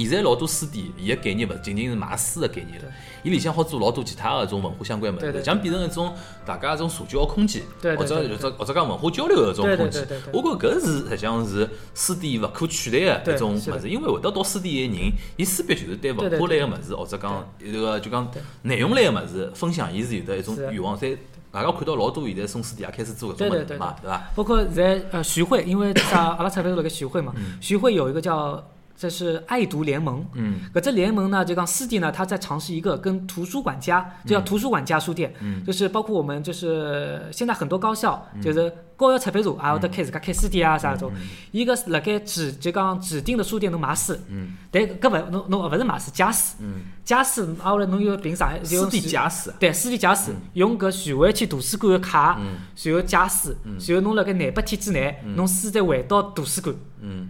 [0.03, 2.85] 现在老多书店，伊个概念勿仅仅是卖书个概念了，
[3.23, 6.13] 伊里向好做老多其他个种文化相关物事，像变成一种
[6.45, 7.63] 大家一种社交个空间，
[7.97, 10.07] 或者或者或者讲文化交流个一种空间。
[10.33, 18.29] 我觉着搿是实际上是书店勿可取代个一种物事，因为会得到书店个人，伊势必就是对文化类个物事，或者讲这个就讲
[18.63, 20.97] 内容类个物事分享，伊是有得一种欲望。
[20.99, 21.17] 所以
[21.51, 24.31] 大家看到老多现在送书店也开始做搿种物事嘛，对伐？
[24.35, 27.57] 包括现在呃徐汇，因为啥阿拉这边辣盖徐汇嘛，嗯。
[27.61, 28.63] 徐汇有一个叫
[28.97, 30.25] 这是爱读联盟。
[30.35, 30.61] 嗯。
[30.73, 35.65] 搿只联盟呢，就讲书店呢，它在尝试一个跟图书馆家，就叫图书馆家书店，嗯。
[35.65, 41.11] 就是包括我们就是现在很多高校，就是高校出版社也会得开自家开书店啊啥种，
[41.51, 44.55] 伊个辣盖指就讲指定的书店能买书，嗯。
[44.71, 52.59] 但搿勿侬侬勿是买书借书，嗯，借书挨下来侬又凭上海就书店借书，对，书店借书，用搿徐汇区图书馆个卡，嗯。
[52.85, 57.29] 然后借书，然后侬辣盖廿八天之内，侬书再回到图书馆，嗯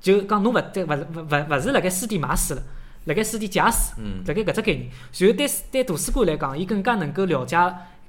[0.00, 2.62] 就讲侬勿再勿是勿勿勿是辣盖书店买书了，
[3.06, 4.88] 辣盖书店借书，嗯辣盖搿只概念。
[5.18, 7.56] 然后对对图书馆来讲，伊更加能够了解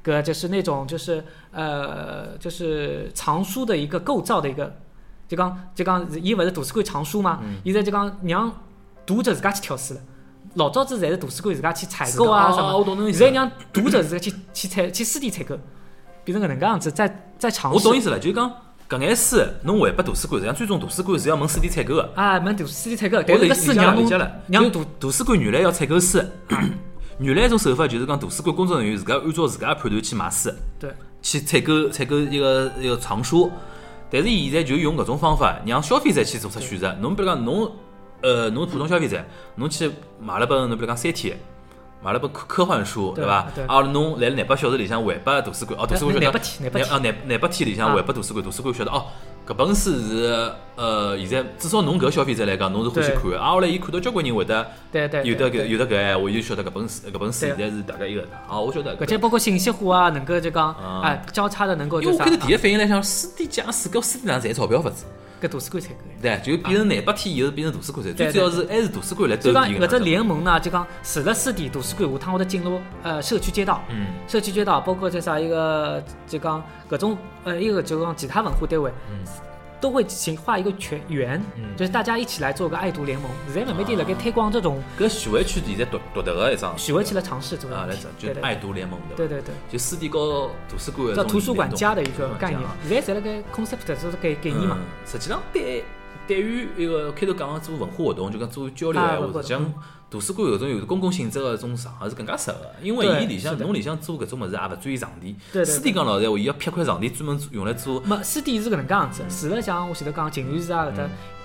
[0.04, 4.73] 搿就是那种就是呃就是藏书的一个构造的一个，
[5.28, 8.52] 就讲就讲伊勿是图书馆藏书嘛，嗯现在就讲让
[9.06, 9.99] 读者自家去挑书了。
[10.56, 15.58] 老早子侪是图书馆自家去采购啊什么现在让读者自家去去采去书店采购，
[16.23, 17.78] 变成搿能介样子，在在尝试。
[17.78, 18.52] 我懂意思了，就是讲
[18.89, 22.12] 搿眼书侬还拨图书馆，实际上最终图书馆是要问书店采购个。
[22.15, 26.19] 啊，问图书店采购，但是搿书让让图图书馆原来要采购书，
[27.19, 30.49] 原来一种手法就是讲图书馆工作人员自家按照自家的判断去买书，
[30.80, 30.89] 对
[31.21, 33.52] 去采购采购一个一个藏书。
[34.10, 36.91] 但是现在就用搿种方法，让消费者去做出选择。
[36.99, 37.71] 侬比如讲侬，
[38.23, 39.23] 呃，侬普通消费者，
[39.54, 41.30] 侬去买了本侬比如讲《三体》，
[42.01, 43.47] 买了本科科幻书，对伐？
[43.53, 43.65] 对。
[43.65, 47.95] 啊，侬来廿八小时里向还拨图书馆，哦，图书馆晓得廿啊，廿廿八天里向啊。
[47.95, 49.05] 还拨图书馆，图书馆晓得哦，
[49.45, 53.38] 搿本书是呃，现在至少侬搿消费者来讲，侬是欢喜看的。
[53.38, 57.49] 啊，后来伊看到交关人会得对对，有的搿有的搿闲话，伊就晓得搿本书搿本书对。
[57.49, 58.95] 现在是大概一个啊，我晓得。
[58.95, 61.01] 搿且包括信息化啊，能够就讲啊。
[61.03, 65.03] 啊交叉的能够因为我开头第一反应来想，书店假书搿书店上赚钞票勿止，
[65.41, 65.99] 搿图书馆才够。
[66.21, 73.82] 对，就变成廿八天以后变成图书馆才，最主要是还是图书馆来兜就讲搿只联盟呢，就讲除了书店、图书馆，下趟会得进入呃社区街道。
[73.89, 78.91] 嗯社区街道包括叫啥一个就讲搿种呃一个就讲其他文化单位，
[79.82, 83.30] 都会形画一个全圆，嗯就是大家一起来做个爱读联盟。
[83.54, 89.28] 现在慢慢地辣盖推广这种搿徐汇区现在独独特个一桩徐汇区来尝试这个啊，来着，就爱读联盟对？
[89.28, 89.56] 对对对。
[89.72, 94.78] 就书店和图书馆叫图书馆家的一个概念现在侪辣盖 concept 这是概概念嘛。
[94.80, 95.84] 嗯实际上对
[96.28, 99.74] 对于一个开头讲个做文化活动，就讲做交流啊闲话，实际上
[100.10, 105.36] 图书馆有种有公共性质个种场合是更加适合，因为伊里向侬里向做搿种物事也勿专业场地。
[105.63, 111.04] 书店讲老实闲话，伊要辟块场地专门用来做没书店是搿能介样子，除了像我前头讲静园寺啊搿搭，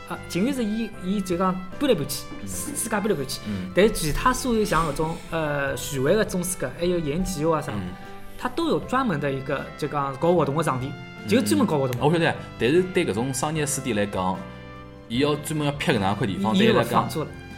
[0.09, 3.71] 啊静园寺伊伊就讲搬来搬去，世世界搬来搬去，嗯。
[3.75, 7.83] 但其他所有像搿种呃徐汇个中书阁，还有延吉啊啥，嗯。
[8.39, 10.91] 它都有专门的一个就讲搞活动个场地，
[11.29, 12.01] 就专门搞活动。
[12.01, 12.07] 的。
[12.07, 14.39] 我晓得，但是对搿种商业书店来讲，
[15.09, 17.07] 伊要专门要辟搿能样块地方，对伊来讲，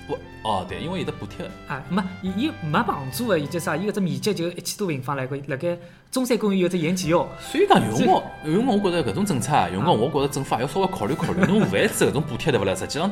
[0.06, 1.50] 不哦对，因为有得补贴个。
[1.74, 5.76] 啊，没伊伊没房租个，伊就啥，伊搿只面积就一千多平方来个，辣盖
[6.10, 12.74] 中山公园有只延吉哦，所以讲有辰光，有辰光我觉着搿种政策啊，有辰光我觉着政府也要稍微考虑考虑，侬万一直搿种补贴对勿啦？
[12.74, 13.10] 实际上，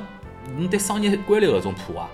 [0.57, 2.09] 侬对商业规律搿种破啊，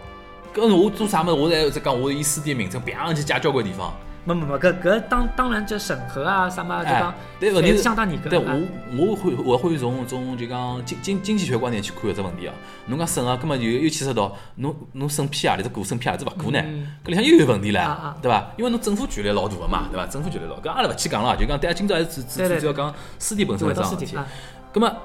[0.55, 3.93] 搿我做啥物事，我侪在讲我以书店名称，啪上去借交关地方。
[4.25, 8.29] 没没没，搿搿当当然这审核啊啥么就讲哎，对问题是是相当严格。
[8.29, 8.55] 对啊
[8.97, 12.55] 我我会我会从从就讲经经经济学观点去看搿只问题啊。
[12.87, 18.51] 侬讲审核，根本就又牵涉到侬侬审批啊，里只过审批啊，里只勿过呢嗯，搿里向又有问题啊了啊，对伐？
[18.59, 20.07] 因为侬政府权力老大个嘛，对伐？
[20.07, 24.23] 政府权力老，搿阿拉勿去讲了，就讲大家今朝还是主主主要讲书店本身回搿桩事体到书店。
[24.23, 24.27] 啊，
[24.75, 24.97] 咁么，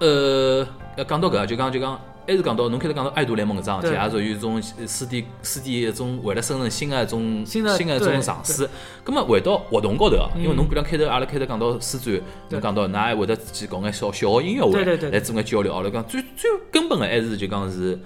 [0.00, 8.68] 呃，要讲到搿，就讲就讲，还是讲到侬开头讲到爱徒联盟搿桩事体，对也属于一种书店书店一种为了生成新的一种新的一种尝试。
[9.04, 15.74] 咁么回到活动高头啊，因为嗯侬比如讲开头阿拉开头讲到书展，侬对讲到㑚还会得去搞眼小小个音乐会来做眼交流。
[15.74, 17.98] 阿拉讲最最根本的还是就讲是。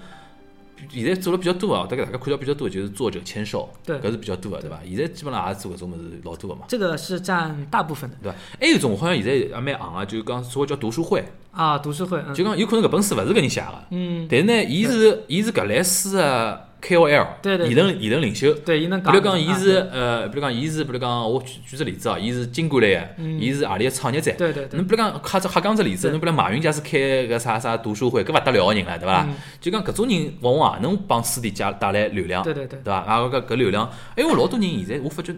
[0.89, 3.97] 现在做了比较多啊，大概大家看到比较多就是作者签售，对。
[3.99, 4.79] 搿是比较多的，对伐？
[4.85, 8.15] 现在基本上也是做搿种物事老多个嘛，这个是占大部分的。
[8.21, 8.37] 对伐？
[8.59, 12.33] 还有一种好像现在也蛮行啊，就是讲所谓叫读书会，啊，读书会，嗯。
[12.33, 18.53] 就讲有可能搿本书勿是搿人写个，嗯，但是呢，伊是伊是搿类书个 KOL，对对对议论议论领袖。
[18.53, 19.09] 对，伊能比。
[19.11, 24.31] 如讲，伊是啊呃，比如讲，伊是比如讲，我举举只例子哦，伊是经管类个，伊是何里个创业者。
[24.31, 29.27] 嗯对对对侬比如讲，瞎只瞎讲只例子，对侬比如马云家是开个啥啥读书会，搿勿得了个人了，对伐？
[29.59, 32.97] 就讲搿种人往往也能帮私底下带来流量，对对对对伐？
[32.99, 35.33] 啊，搿搿流量，因为老多人现在我发觉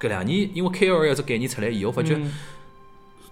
[0.00, 2.32] 搿两年，因为 KOL 这概念出来以后，发觉嗯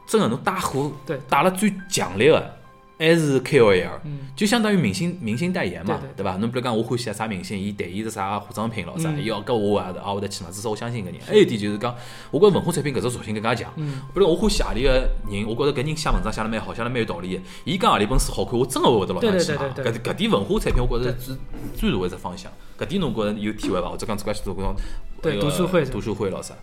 [0.07, 2.58] 真个侬带货对带了最强烈个
[2.99, 6.37] 还是 KOL，嗯就相当于明星明星代言嘛对对，对伐？
[6.39, 11.15] 侬比如讲，我欢喜啥明星，伊代言是啥化妆品咯啥，嗯伊要搿我也也会得去嘛，至少我相信搿人。
[11.25, 11.95] 还有一点就是讲，
[12.31, 13.73] 我觉着文化产品搿只属性更加强。
[13.77, 14.91] 嗯比如我欢喜何里个
[15.31, 17.43] 人，我觉着搿人写文章写得蛮好，写得蛮有道理的。
[17.65, 19.69] 伊讲何里本书好看，我真个会会得老想去买。
[19.71, 21.37] 搿搿点文化产品，我觉着是
[21.77, 22.51] 最大的一只方向。
[22.79, 23.89] 搿点侬觉着有体会伐？
[23.89, 24.75] 或者讲自家去做搿种
[25.23, 26.55] 对那个读书会读书会咯啥？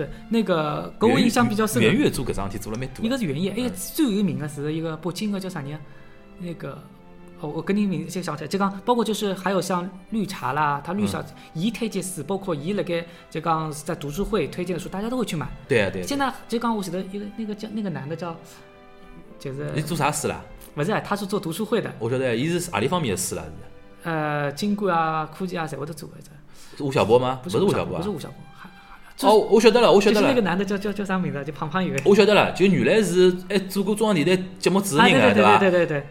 [0.00, 3.06] 对，那个给我印象比较深的圆，月做搿桩事体做了蛮多的。
[3.06, 5.80] 一个是园艺，还有最有名的是一个北京的叫啥人啊？
[6.38, 6.78] 那个
[7.40, 15.46] 哦，我跟你名就想起来，就讲包括就是还有像绿茶啦，他绿茶伊推荐书，包括伊辣盖就讲在读书会推荐的书，大家都会去买。
[15.68, 16.06] 对啊对啊。
[16.06, 18.34] 现在就刚我记得一个那个叫那个男的叫，
[19.38, 20.42] 就是你做啥书啦？
[20.76, 21.92] 勿是，他是做读书会的。
[21.98, 23.42] 我晓得，伊是何里方面的书啦？
[23.42, 23.50] 是。
[24.08, 26.30] 呃，经管啊，科技啊，侪会得做一只。
[26.82, 27.40] 吴晓波吗？
[27.42, 28.36] 不是吴晓波，不是吴晓波。
[29.22, 30.28] 哦，我晓得了，我晓得了。
[30.28, 31.44] 那个男的叫叫叫啥名字？
[31.44, 31.96] 就胖胖一个。
[32.04, 35.58] 我晓得了，就原来是哎做过中央电台节目主持人啊，对吧？
[35.58, 36.06] 对对对对。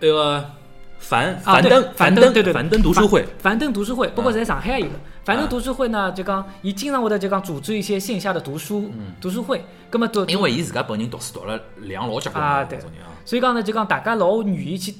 [0.00, 0.50] 那个
[0.98, 4.92] 樊樊登樊登对对樊登读书会，樊登读书会，不过在上海有个
[5.24, 8.90] 樊登读书会呢，就讲伊经常会得就讲组织一些线下的读书
[9.20, 12.78] 读书会，葛么都因为伊自家本人读书读了量老结棍啊，对，
[13.24, 14.94] 所以讲呢就讲大家老愿意去。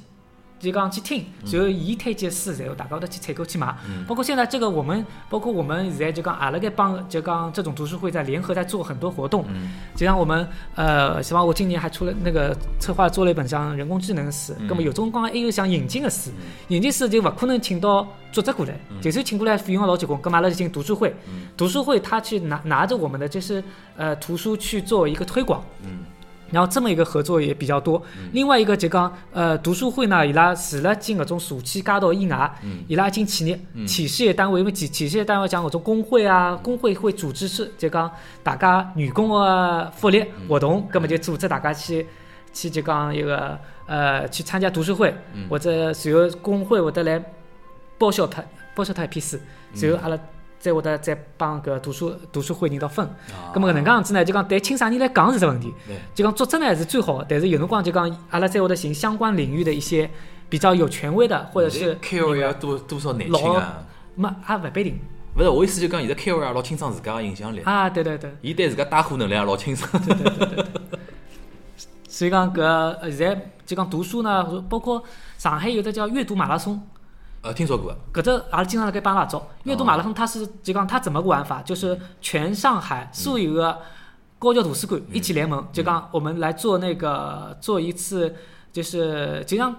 [0.58, 3.74] 就讲去听，然后伊推荐书，然后大家都去采购去买。
[4.06, 9.44] 包括现在这个我们，包括我们现在就讲阿拉该帮，就讲这种读书会在联合在做很多活动。
[9.94, 14.54] 就像我们呃，希望我今年还出了那个策划做了一本像人工智能的书。
[14.68, 16.30] 那么有种光还有像引进的书，
[16.68, 20.20] 引进书就勿可能请到作者过来，就算请过来费用老结棍。
[20.20, 21.14] 咁阿拉就进读书会，
[21.56, 23.62] 读书会他去拿拿着我们的就是
[23.96, 25.62] 呃图书去做一个推广。
[26.50, 28.02] 然后这么一个合作也比较多。
[28.32, 32.50] 另外一个就讲，呃，读书会呢，伊拉除了进搿种社区街道以外，
[32.86, 38.10] 伊拉进企业、企事业单位，因为企企事业单位讲搿种工会啊，工会会组织是就讲
[38.42, 42.06] 大家员工的福利活动，根本就组织大家去
[42.52, 45.14] 去就讲一个呃去参加读书会，
[45.48, 47.22] 或者随后工会会得来
[47.98, 48.42] 报销他
[48.74, 49.38] 报销他一批书，
[49.74, 50.18] 随后阿拉。
[50.58, 53.08] 再会得再帮搿读书读书会人道分，
[53.54, 54.24] 咁么搿能介样子呢？
[54.24, 55.72] 就讲对青少年来讲是只问题，
[56.14, 60.10] 就讲作者呢是最好，但是有辰光就讲阿拉再会得寻相关领域的一些
[60.48, 63.84] 比较有权威的，或者是 KOL 要多多少年轻啊？
[64.16, 64.98] 没也勿必定。
[65.36, 69.88] 勿是我意思就讲现在 KOL 老清爽自家个影响力啊，对对对，伊对自家带货能力也老清爽。
[70.04, 70.64] 对对对对对。
[72.08, 75.00] 所以讲搿现在就讲读书呢，包括
[75.36, 76.82] 上海有的叫阅读马拉松。
[77.42, 77.94] 呃，听说过。
[78.12, 81.62] 搿只阿拉经常辣盖帮拉做阅读马拉松，它是就讲它怎么个玩法？
[81.62, 83.78] 就是全上海所有的
[84.38, 88.34] 高校图书馆一起联盟，就讲我们来做那个做一次，
[88.72, 89.74] 就是就像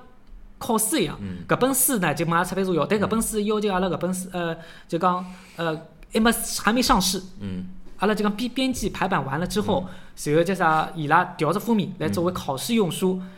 [0.58, 1.20] 考试一样。
[1.48, 4.56] 搿本书呢，就马上出版社要，但搿本书要求阿拉搿本书呃，
[4.88, 5.26] 就讲
[5.58, 5.76] 呃，
[6.14, 6.32] 还没
[6.64, 7.22] 还没上市。
[7.40, 7.68] 嗯。
[7.98, 9.86] 阿拉就讲编编辑排版完了之后，
[10.16, 10.90] 随后叫啥？
[10.96, 13.20] 伊拉调着封面来作为考试用书。
[13.22, 13.30] 嗯，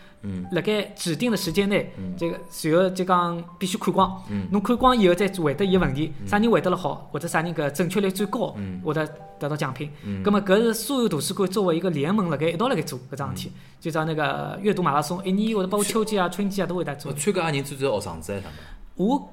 [0.51, 4.23] 辣盖指定的时间内，这个随后就讲必须看光。
[4.29, 9.03] 嗯，侬看光以后再回答伊个问题，啥人回答了好，或者啥人搿正确率最高，或者
[9.39, 9.89] 得到奖品。
[10.05, 17.11] 嗯，葛末搿是所有图书馆作为一个联盟辣盖一道辣盖做搿桩事体，就像那个阅读马拉松，一年或者包括秋季啊、春季啊都会得做。
[17.13, 18.49] 参加人最主要学生子还是啥
[18.95, 19.29] 我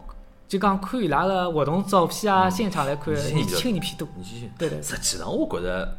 [0.48, 4.08] 就讲看伊拉个活动照片啊，现场来看，年轻人偏多。
[4.56, 4.80] 对对。
[4.82, 5.98] 实际上，我觉着。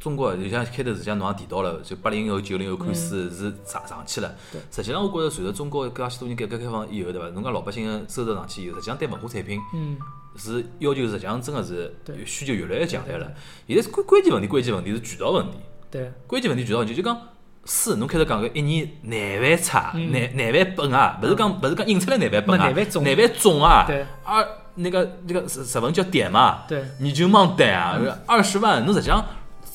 [0.00, 4.32] 中国就像开头实际上侬也提到了，就八零后、九零后看书是上上去了。
[4.70, 7.28] 实际上，我觉着随着中国介许多年改革开放以后，对伐？
[7.30, 9.60] 侬讲老百姓个收入上去以后，实际上对文化产品
[10.36, 11.92] 是要求，实际上真个是
[12.24, 13.32] 需求越来越强烈了。
[13.66, 15.58] 现在关关键问题，关键问题是渠道问题。
[15.90, 16.12] 对。
[16.28, 17.20] 关键问题渠道问题，就讲
[17.64, 23.84] 书，侬开头讲个一年廿万册、廿廿万本啊，勿是讲勿是讲印出来廿万本啊，廿万种啊。
[23.84, 24.06] 对。
[24.22, 24.46] 二
[24.76, 26.62] 那个那个日日文叫点嘛？
[26.68, 26.84] 对。
[27.00, 29.24] 你就忙点啊，二十万，侬实际上。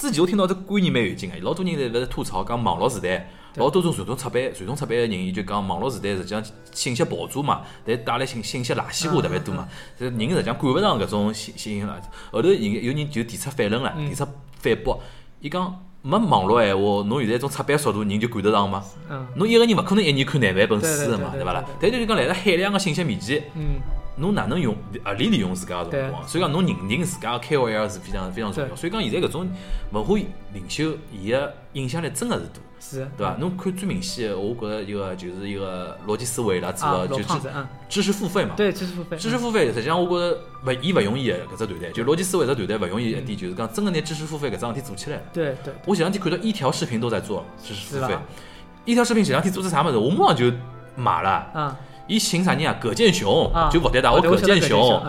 [0.03, 3.25] 之前我听到这观念蛮有劲个，老多人在勿是吐槽讲网络时代，
[3.55, 6.43] 老多种传统出版、传统出版个人，伊就讲网络时代实际上
[6.73, 9.65] 信息爆炸嘛，但带来信信息垃圾话特别多嘛，
[9.97, 12.03] 这人实际上赶勿上搿种信信息垃圾。
[12.31, 14.27] 后头有有人就提出反论了，提出
[14.59, 15.01] 反驳，
[15.39, 18.83] 伊讲没网络闲话，侬现在种出版速度人就赶得上吗？
[19.37, 21.63] 侬一个人勿可能一年看廿万本书个嘛，对伐啦？
[21.79, 23.41] 但就是讲来了海量个信息面前。
[24.15, 26.27] 侬哪能用合理利用自家个辰光？
[26.27, 28.75] 所以讲侬认定自家个 KOL 是非常非常重要。
[28.75, 29.47] 所以讲现在搿种
[29.91, 30.15] 文化
[30.53, 33.35] 领袖，伊个影响力真个是大，是，对伐？
[33.39, 37.25] 侬看最明显个，我觉着一个就是一个逻辑思维啦，做个就是
[37.89, 38.53] 知识付费嘛。
[38.55, 39.17] 对，知识付费。
[39.17, 45.23] 知识付费，实际上我觉着勿伊勿容易个搿只团队，就逻辑思维只团队勿容易一点，就是讲真个拿知识付费搿桩事体做起来了。
[45.33, 45.73] 对对。
[45.85, 48.15] 我前两天看到一条视频都在做知识付费，
[48.85, 49.97] 一条视频前两天做只啥物事？
[49.97, 50.51] 我马上就
[50.95, 51.51] 买了。
[51.55, 51.75] 嗯。
[52.07, 52.75] 伊寻啥人啊？
[52.81, 55.01] 葛剑雄就复旦大学葛剑雄，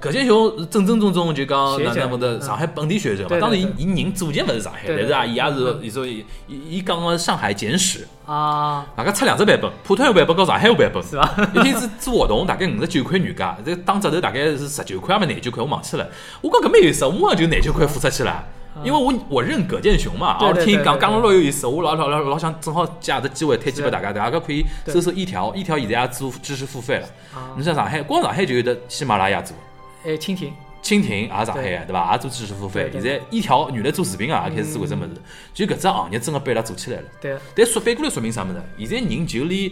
[0.00, 3.38] 葛剑雄是正正宗宗就讲哪能么的上海本地学者嘛。
[3.40, 8.84] 当然，伊伊人祖籍勿是上海，但是啊，伊也是伊说伊伊讲个上海简史啊。
[8.96, 11.02] 大概出两只版本，普通话版本和上海话版本。
[11.02, 11.34] 是吧？
[11.54, 16.06] 一天是做活动，大概五十九块原价，这打折头大概是十九块，还没廿九块，我忘记了。
[16.42, 18.44] 我讲搿蛮有意思，我马上就廿九块付出去了。
[18.84, 27.08] 因为我我认葛剑雄嘛，我听讲讲了老有意思，我老老老老想正好借这机会推荐给大家，大家可以搜搜一条，一条现在也做知识付费了。
[27.56, 29.56] 你像上海，光上海就有的喜马拉雅做，
[30.04, 30.52] 哎，蜻蜓，
[30.82, 32.10] 蜻蜓也上海个对吧？
[32.12, 32.90] 也做知识付费。
[32.92, 35.10] 现在一条原来做视频啊，也开始做搿只物事，
[35.54, 37.04] 就搿只行业真的被伊拉做起来了。
[37.20, 37.36] 对。
[37.54, 38.86] 但说反过来说明啥物事？
[38.86, 39.70] 现在人就连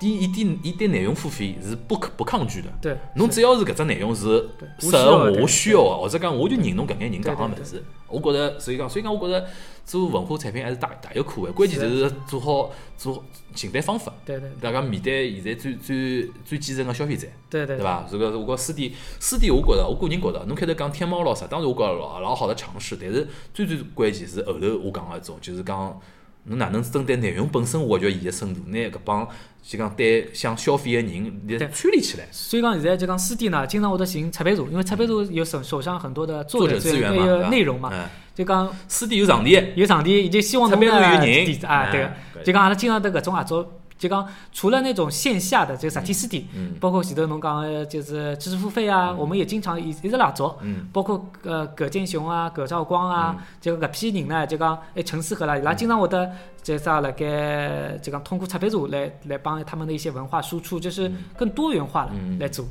[0.00, 2.68] 第一点，伊对内容付费是不可不抗拒的。
[2.80, 4.48] 对，侬只要是搿只内容是
[4.78, 9.46] 适合我需要个，或者讲我就认同搿眼人讲个物事，我觉着，所以讲，所以讲，我觉着
[9.84, 11.50] 做文化产品还是大大有可为。
[11.50, 13.22] 关键就是做好做
[13.54, 14.10] 寻对方法。
[14.24, 14.48] 对对。
[14.58, 18.06] 大家面对现在最最最基层个消费者，对对，对伐？
[18.10, 18.90] 这个我觉书店
[19.20, 26.00] 书店，我觉着我个人觉着，侬开头讲天猫咾啥，当然我觉着老老好的尝试，但是最最关键是后头我讲个一种，就是讲。
[26.44, 29.28] 侬哪能针对内容本身挖掘伊个深度，拿搿帮
[29.62, 32.26] 就讲对想消费个人来串联起来。
[32.30, 37.92] 所以讲现在就讲书店呢，经常会得寻插版社，因为插版社有手手上很多的作者资源嘛，内容嘛。
[38.34, 42.10] 就讲书店有场地，有场地，以及希望侬有人地址啊，对个。
[42.42, 43.79] 就讲阿拉经常得搿种合作。
[44.00, 46.42] 就讲除了那种线下的这个实体书店，
[46.80, 50.58] 包括前头侬讲的就是知识付费啊，我们也经常一一直来做，
[50.90, 56.32] 包括呃葛建雄啊、葛兆光啊，就搿批人呢，就讲哎陈思和啦，伊拉经常会得
[56.62, 62.66] 就啥辣盖就讲通过出版社来来帮他们的一些文化输出，就是更多元化的来做。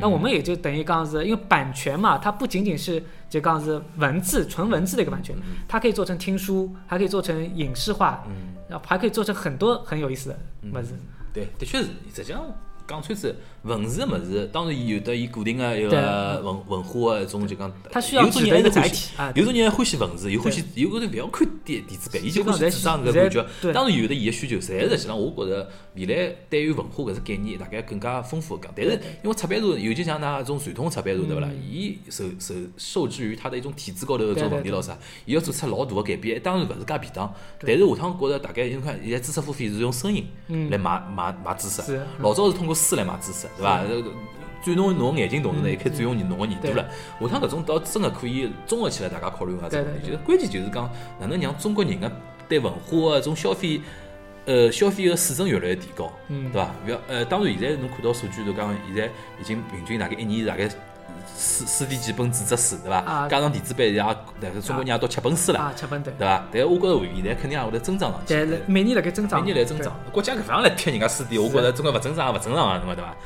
[0.00, 5.36] 那我们也就等于讲是因为版权嘛，它不仅仅是就讲是文字纯文字的一个版权，
[5.68, 8.24] 它可以做成听书，还可以做成影视化。
[8.80, 10.94] 还可以做成很多很有意思的么子。
[11.32, 12.44] 对，的确是，实际上
[12.86, 17.72] 讲穿子文字的么事，当然伊有的伊固定个一个文文化个一种就讲，
[18.12, 23.46] 有种人一个载体啊，有种人欢喜文字，有欢喜，有个人勿要看电电子版，伊就欢喜纸张搿感觉。
[23.72, 28.72] 当然有的伊个需求，但是实际上我觉着未来对于文化搿只概念大概更加丰富讲。
[28.74, 31.48] 但是因为出版社，尤其像那种传统出版社对勿啦？
[31.64, 37.32] 伊受受受制于它的一种体制高头搿种问题咯啥，伊要做出老大个改变，当然勿是介便当。
[37.60, 40.26] 但是下趟觉着大概因为看现在知识付费是用声音
[40.68, 43.46] 来买买买知识，老早是通过书来买知识。
[43.56, 43.80] 对伐？
[44.64, 46.88] 转侬侬眼睛同时呢，也可以转用你侬个耳朵了。
[47.20, 50.06] 下趟搿种倒真个可以综合起来，大家考虑下这个问题。
[50.06, 50.88] 就是关键就是讲，
[51.18, 52.08] 哪能让中国人个
[52.48, 53.80] 对文化个种消费，
[54.44, 56.70] 呃，消费个水准越来越提高，对伐？
[56.86, 59.06] 勿要呃，当然现在侬看到数据都讲，现在
[59.40, 60.68] 已经平均大概一年大概
[61.34, 63.26] 四四点几本纸质书，对伐？
[63.28, 66.44] 加上电子版也，大概中国人也到七本书了，啊，七本对，对伐？
[66.52, 68.46] 但我觉着现在肯定也会得增长上去。
[68.46, 69.92] 对，每年辣盖增长，每年来增长。
[70.12, 73.16] 国家搿方来贴人家书店，我觉着中国勿增长也勿正常啊，对伐？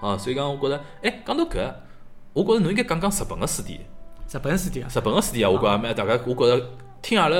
[0.00, 1.72] 啊，所以讲，我觉着，哎，讲到搿，
[2.32, 3.80] 我觉着侬应该讲讲日本个书店。
[4.30, 4.90] 日本书店啊？
[4.92, 6.66] 日本个书店啊，我觉着蛮大家，我觉着
[7.00, 7.36] 听阿拉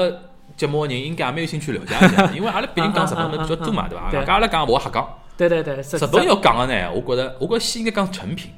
[0.57, 4.11] 节目个人应该也蛮有兴趣了解一下，因为阿拉毕竟讲日本个比较多嘛，对伐？
[4.12, 5.07] 大家阿拉讲勿瞎讲。
[5.36, 8.50] 对对对，日本要讲个呢，我觉着，我觉着先应该讲成品。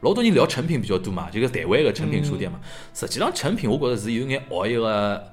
[0.00, 2.58] 老多人聊成品比较多嘛，就是台湾个成品书店嘛。
[2.94, 5.32] 实际上成品，我觉着是有眼学一个，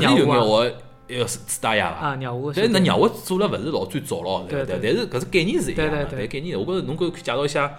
[0.00, 0.76] 也是有眼学。
[1.10, 1.88] 一个是大爷伐？
[1.88, 2.52] 啊，鸟屋。
[2.52, 4.78] 但是那鸟屋做了勿是老最早咯，对对。
[4.82, 7.70] 但是搿是概念是一样的，对概念，我觉着侬可以介绍一下。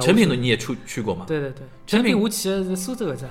[0.00, 1.26] 成品侬你也去去过嘛？
[1.28, 1.62] 对对对。
[1.86, 3.26] 成品我去的是苏州搿只。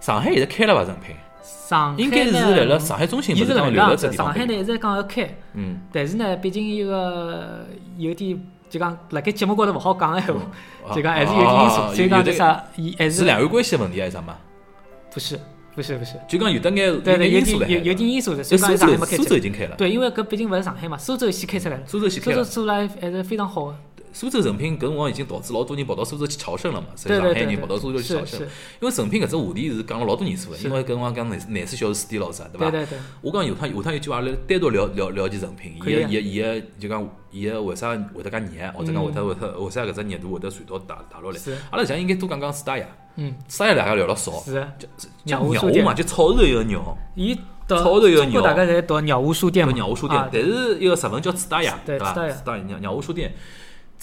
[0.00, 0.84] 上海现在开了伐？
[0.84, 1.16] 成品？
[1.42, 4.12] 上海应该是辣辣上海中心，不是讲留辣这。
[4.12, 5.80] 上海呢一直讲要开，嗯。
[5.90, 7.66] 但是呢，毕竟一个
[7.96, 11.94] 有点就讲辣盖节目高头勿好讲个闲话，就讲还是有点因素。
[11.94, 12.64] 所以讲啥？
[12.98, 14.36] 还是两岸关系问题还是啥嘛？
[15.10, 15.40] 不是。
[15.74, 19.74] 不是不是，就讲有的眼对对，有点有有点因素的，所以讲上海没开苏州已经开了。
[19.76, 21.82] 对，因为搿毕竟勿是上海嘛，苏州先开出来了。
[21.86, 22.36] 苏州先开了。
[22.36, 23.78] 苏州做了还是非常好的。
[24.14, 28.40] 苏州成品搿辰光已经导致老多人跑到苏州去朝圣了嘛，所以上海人跑到苏州去朝圣。
[28.80, 32.70] 因为成品搿只话题是讲了老多年数了，因为搿辰光讲廿廿四小时书店老啥，对伐？
[32.70, 32.98] 对对对。
[33.20, 41.38] 我讲有趟有趟有句话阿拉单独聊聊聊起成品，伊个伊个伊个就讲伊个为啥会得介热，或者讲会得会得为啥搿只热度会得传到大大陆来？
[41.72, 42.88] 阿拉现在应该多讲讲四大爷。
[43.16, 43.34] 嗯。
[43.48, 44.40] 四大爷大家聊了少。
[44.44, 44.64] 是。
[45.24, 45.52] 鸟屋
[45.82, 46.96] 嘛，就草头一个鸟。
[47.16, 47.34] 伊
[47.66, 48.40] 草头一个鸟。
[48.40, 49.72] 大概在读鸟屋书店嘛。
[49.72, 52.14] 鸟屋书店，但是一个日文叫四大爷，对伐？
[52.30, 53.34] 四大爷鸟鸟屋书店。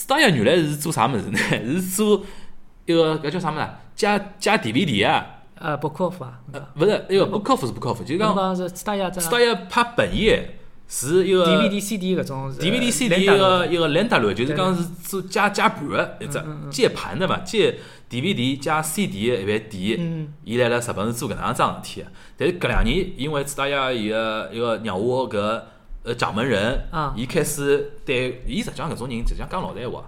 [0.02, 1.38] 四大爷原来是做啥物事呢？
[1.64, 2.24] 是做
[2.88, 3.68] 一个搿叫啥物事？
[3.96, 5.44] 加加 DVD 啊？
[5.60, 6.40] 呃，不靠谱啊？
[6.52, 9.12] 呃，勿是，那个不靠谱是不靠谱，就讲是四大爷。
[9.12, 16.42] 四大爷拍本页是一个 DVD、CD 搿种 DVD、CD 一个一个连搭录，就是讲是做加加盘的一只
[16.72, 17.78] 接盘的嘛，接
[18.10, 20.00] DVD 加 CD 的一盘碟。
[20.44, 22.04] 伊来了日本是做搿能样桩事体，
[22.36, 25.62] 但是搿两年因为四大爷伊个一个让我搿。
[26.04, 26.84] 呃，掌门人，
[27.16, 30.04] 伊开始对，伊实际上搿种人，实际上讲老实闲话，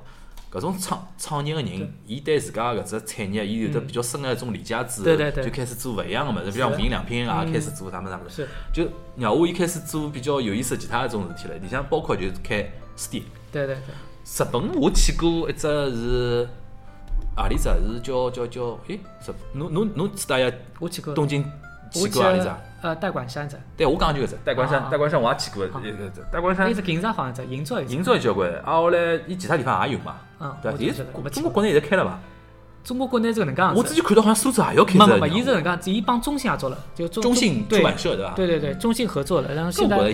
[0.51, 8.87] 搿种创创业个人，伊对自家搿只产业，伊有得比较深个一种理解之后，就开始做勿一样个物事，比如无印良品啊，开始做啥物事啥物事，就
[9.17, 11.55] 让我伊开始做比较有意思其他一种事体了。
[11.57, 12.63] 里向包括就是开
[12.95, 13.93] 书店，对对对。
[14.25, 16.49] 日本我去过一只是
[17.35, 17.63] 何里只？
[17.63, 20.51] 是叫叫叫，诶，日侬侬侬知道呀？
[20.79, 21.43] 我去过东京。
[21.91, 22.49] 去过哪里只？
[22.83, 23.57] 呃，代官山只。
[23.77, 25.65] 对，我讲就搿只代官山，代官山我也去过。
[26.29, 26.69] 代官山。
[26.69, 28.51] 伊是经常放一只，银座银座交关。
[28.57, 30.17] 啊，后来伊其他地方也有嘛。
[30.41, 30.53] 嗯。
[30.61, 30.91] 对，伊
[31.29, 32.19] 中国国内现在开了伐？
[32.83, 33.79] 中国国内是搿能介样子。
[33.79, 38.33] 我之前看到好像苏州也要开没没没，伊是搿能介伊帮中信合作了，就中中信出版社对吧？
[38.35, 40.13] 对对对，中信合作了，然后现在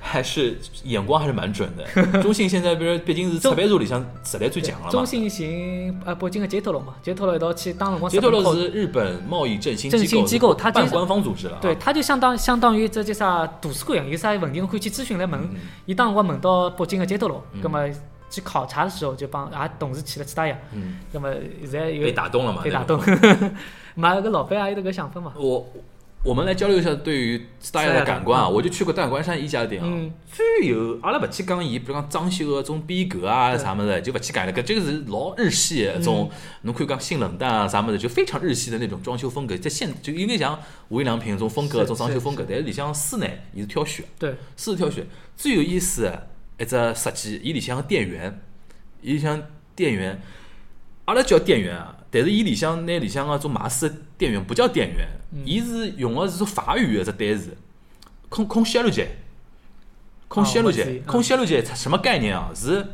[0.00, 2.02] 还是眼光还是蛮准的。
[2.20, 4.90] 中信现在比如毕竟是出版社里向实力最强了嘛。
[4.90, 11.58] 中信寻呃北京的捷陀罗嘛，捷陀罗一道去当辰光捷陀罗日本是日本贸易振兴振兴机机构它就是半官方组织了啊。
[11.60, 15.40] 对，他就相当相当于这叫啥图书馆一样，有啥问题侬可以去咨询来问。
[15.40, 15.50] 嗯
[15.86, 17.78] 伊当辰光问到北京的捷陀罗，葛么
[18.34, 20.56] 去考察的时候就帮也同时去了去打呀。
[20.72, 22.62] 嗯，那么现在有被打动了嘛？
[22.62, 23.50] 被打那种动，
[23.94, 25.32] 买个老板也有这个想法嘛。
[25.36, 25.72] 我
[26.24, 29.86] 我们来交流一下对于 Style 的感官啊，我就去过大关山一家店啊。
[29.86, 36.30] 嗯，最有阿拉勿去讲伊，比如讲装修个种逼格啊啥么子，就勿去讲了，搿这个是老日系一种，
[36.62, 40.58] 侬可以讲性冷淡啊啥么子，就非常日系的那种装修风格，在现就有点像
[40.88, 44.06] 无印良品那种风格，是种装修风格，但是里向书呢，伊是挑选。
[44.18, 45.06] 对，私自挑选。
[45.36, 46.28] 最有意思的
[46.58, 48.40] 一只设计，伊里向个电源，
[49.00, 49.42] 伊里向
[49.74, 50.20] 电源，
[51.06, 55.08] 阿拉叫电源啊，但是伊里向拿里向个种马斯的电源不叫电源，
[55.44, 57.56] 伊是用个是种法语个只单词，
[58.28, 59.08] 空空泄露节，
[60.28, 62.50] 空泄露节空泄露节什么概念啊？
[62.54, 62.86] 是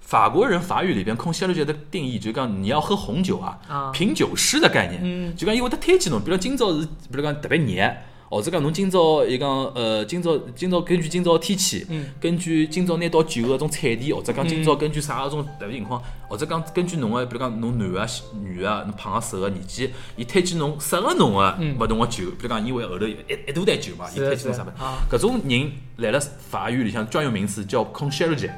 [0.00, 3.90] 法国人法语里边空泄露节的定义，就讲你要喝红酒啊，啊。
[3.92, 5.36] 品酒师的概念，嗯。
[5.36, 7.96] 就讲伊会得推荐侬，比如今朝是，比如讲特别热，
[8.30, 12.06] 或者讲侬今朝伊讲呃，今朝今朝根据今朝天气，嗯。
[12.20, 18.06] 根据今朝拿到酒个种产地，或者讲今朝根据啥个种特别情况，或者讲根据侬个，比如讲侬男个、
[18.40, 21.76] 女个、侬胖个、瘦个年纪，伊推荐侬适合侬个嗯。
[21.76, 23.16] 勿同个酒，比如讲伊为后头一
[23.48, 24.72] 一大袋酒嘛，伊是推荐侬啥物事
[25.10, 28.48] 搿种人来了法语里向专有名词叫 concierge。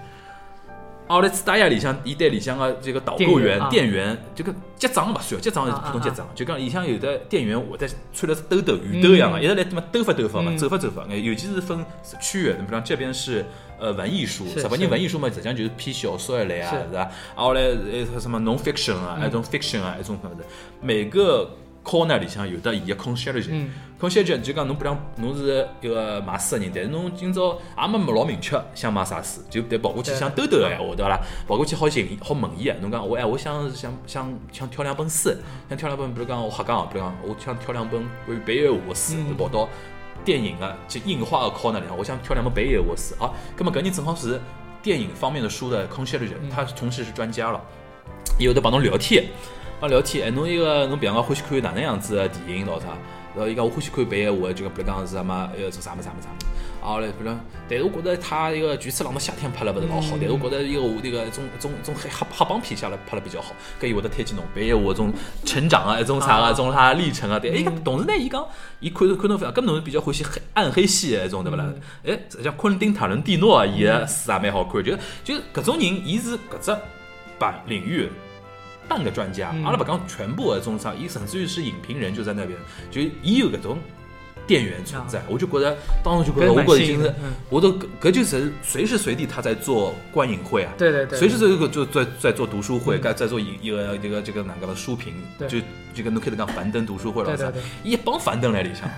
[1.09, 10.59] 奥莱斯达亚里向，伊对里向个这个导购员、店店员，这个结账勿算，结账是普通结账，就讲里向有的店员会得穿了兜兜圆兜一样个，一直来他妈兜发兜发嘛，嗯。
[10.59, 11.84] 走发走发，哎尤其是分
[12.20, 13.44] 区域的，比方这边是
[13.78, 16.78] 呃文艺书，是日本人文艺书嘛，实际上就是偏小说一类啊，是。
[16.88, 17.11] 是吧？
[17.34, 19.28] 啊后来呃什么 non fiction 啊，嗯。
[19.28, 20.44] 一种 fiction 啊，一种什么的，
[20.80, 21.50] 每个
[21.85, 23.49] corner 里向有的伊个 concierge。
[23.51, 23.70] 嗯
[24.01, 31.20] concierge 就讲侬比方侬是一个买书个人，但是侬今朝也没老明确想买啥书，就得跑过去想兜兜个闲话，对伐啦？
[31.47, 35.33] 跑过去好寻好问伊个，侬讲我哎，我想想想想挑两本书，
[35.68, 39.68] 想挑两本，比如讲我瞎讲，比如讲我想挑两本关于北野武个书，嗯就跑到
[40.24, 43.14] 电影个，就印花个 corner 里向，我想挑两本北野武个书。
[43.20, 44.41] 好，葛么搿人正好是
[44.83, 47.61] 电影方面的书的 concierge，他同时是专家了，
[48.37, 49.26] 伊有的帮侬聊天。
[49.83, 52.87] 帮聊天，哎，侬一个侬比方讲欢喜看哪能样子的电影咾啥？
[53.35, 56.37] 然后伊讲我欢喜看北野武的，就讲比如讲是什么呃做啥么啥么啥么。
[56.80, 63.57] 啊，后来比如讲，但是我觉得他一个《菊次郎么夏天》拍了勿是老好，但是我觉得一个那个种种种黑黑黑帮片下来拍了比较好。
[63.80, 65.12] 搿伊会得推荐侬北野武种
[65.45, 67.41] 成长啊，一种啥个，一种啥历程啊。
[67.41, 68.47] 对，哎，同时呢，伊讲
[68.78, 71.68] 伊看看侬搿侬是比较欢喜黑暗黑系的一种对勿啦？
[72.07, 76.76] 哎，实际上昆汀塔伦蒂诺啊，伊个书也蛮好看，就就搿种人，伊是搿只
[77.37, 78.09] 版领域。
[78.89, 82.59] 半个专家，阿拉勿讲全部的种啥，伊甚至于是影评人就在那边，
[82.91, 83.78] 就伊有搿种
[84.47, 87.14] 店员存在，我就觉得当时就觉得，我觉得已经
[87.49, 95.14] 我都搿搿就是随时随地他在做观影会啊，对对对，随时随地就在在做读书会，该在做一一个一个这个哪个的书评，
[95.49, 95.59] 就
[95.95, 98.91] 就跟侬开头讲樊登读书会了啥对对对，一帮樊登来里向。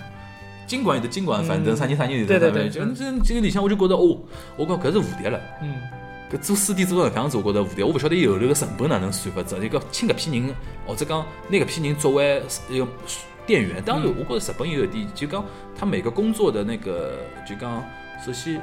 [0.66, 4.18] 尽管有的尽管樊登，嗯啥人啥人有对对对的，就这这个里向我就觉得哦，
[4.56, 5.38] 我讲搿是无敌了。
[5.62, 5.74] 嗯，
[6.34, 7.82] 搿做书店做成搿样子，我觉着无敌。
[7.82, 9.56] 我勿晓得伊后头个成本哪能算法子。
[9.60, 10.54] 就讲请搿批人，
[10.84, 12.86] 或者讲拿搿批人作为一个
[13.46, 13.82] 店员。
[13.84, 15.44] 当然，我觉着日本有一点，就讲
[15.78, 17.18] 他每个工作的那个，
[17.48, 17.84] 就讲
[18.24, 18.60] 首先。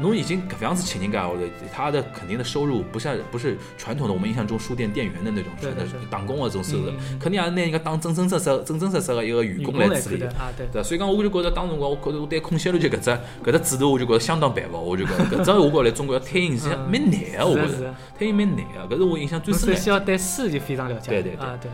[0.00, 1.42] 侬已经搿副样子请人家，或者
[1.72, 6.00] 他的肯定的收入不像不是传统的我们印象中书店店员的那种对对对。
[6.10, 10.28] 打工的这种收入嗯，肯定也是拿人家当真真实实、真真实实的一个员工来处理的。
[10.30, 13.10] 啊，对，对，所以讲我就觉着当辰光，我觉着我对空闲路就搿只
[13.44, 14.78] 搿只制度，我就觉着相当佩服。
[14.80, 21.70] 我就觉着搿只我觉着来中国要推行是嗯蛮难个，我觉着是的是推行蛮难个，搿是我印象最深首先要对书就非常了解，对对对，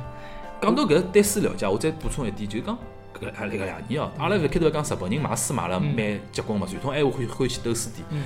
[0.63, 2.79] 讲到搿对书了解，我再补充一点，就是讲
[3.21, 5.97] 搿阿拉搿两年哦，阿拉勿开头讲日本人买书买了蛮
[6.33, 8.05] 结棍嘛，传统闲话欢欢喜兜书店。
[8.11, 8.23] 嗯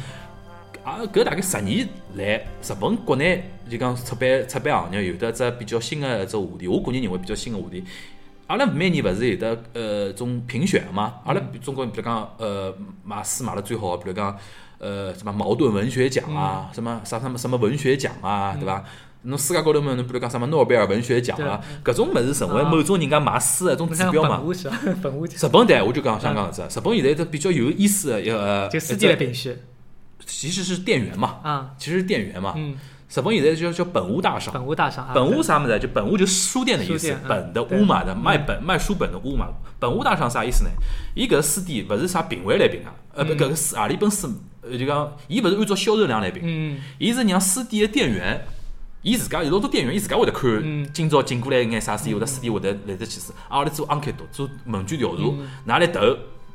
[0.84, 7.84] 啊，搿大概十年来，日本国内就讲出版出版行业有得只比较新的一只话题，我个人认为比较新的话题。
[8.46, 11.16] 阿拉每年勿是有得呃种评选嘛？
[11.26, 12.74] 阿拉中国比如讲呃
[13.04, 14.34] 买书买了最好，比如讲
[14.78, 18.82] 呃什么茅盾文学奖啊，什么啥什么什么文学奖啊，对伐？
[19.22, 24.42] 侬世界高头嘛，侬比如讲什么诺贝尔文学奖啊，搿种物事成为某种人家买书的一种指标嘛。
[24.48, 24.94] 日
[25.50, 29.58] 本对，我就讲香港搿只，日本现在都比较有意思的一个，就书店来评选
[30.24, 32.54] 其实是店员嘛，啊，其实是店员嘛。
[32.56, 32.76] 嗯，
[33.12, 35.78] 日本现在叫叫本屋大赏，本屋大赏啊，本屋啥么子？
[35.78, 39.48] 就本屋就是书店的意思本的屋嘛的，卖本卖书本的屋嘛。
[39.80, 40.70] 本屋大赏啥意思呢？
[41.14, 44.28] 伊搿个书店勿是啥评委来评啊，呃不，搿个书何里本书，
[44.60, 48.44] 呃就讲伊勿是按照销售量来评，嗯，伊是让书店的店员
[49.02, 56.00] 伊自家有老多店员，伊自家会得看嗯今朝进过来一眼啥书，或者书店会得来得去书，啊，我来做 enquête 做问卷调查，嗯拿来投。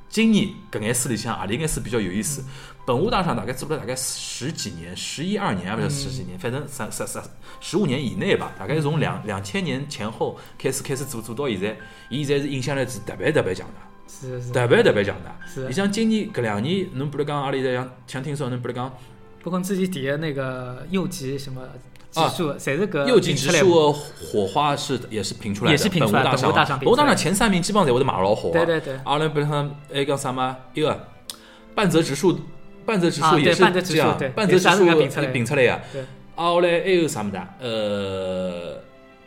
[0.10, 2.44] 今年搿眼书里向何里眼书比较有意思？
[2.86, 7.24] 本屋大赏大概做了大概十几年，十一二年啊，不是十几年，反正三三三
[7.60, 8.52] 十五年以内吧。
[8.60, 11.76] 大概从两两千年前后开始开始做做到现在，
[12.10, 13.90] 伊现在是影响力是特别特别强大。
[14.08, 15.36] 是是，特别特别强大。
[15.48, 18.94] 是你像今年搿两年，侬比如讲阿里在像像听说侬比如讲
[19.44, 21.62] 包括自己底下那个右级什么
[22.14, 24.00] 指啊数，侪是搿右级评出来的指数的
[24.32, 28.52] 火花是也是评出来的，也是评出来的本屋大赏本屋大赏前三名基本上侪会得买老好啊。
[28.54, 30.56] 对对对阿拉比如讲还讲啥嘛？
[30.74, 31.08] 一个
[31.74, 32.40] 半泽直树，
[32.86, 35.82] 半泽直啊树也是这样，半泽直树也是阿拉评出来的评出来呀。
[35.92, 36.02] 对
[36.36, 37.40] 啊，后来还有啥么的？
[37.60, 38.78] 呃，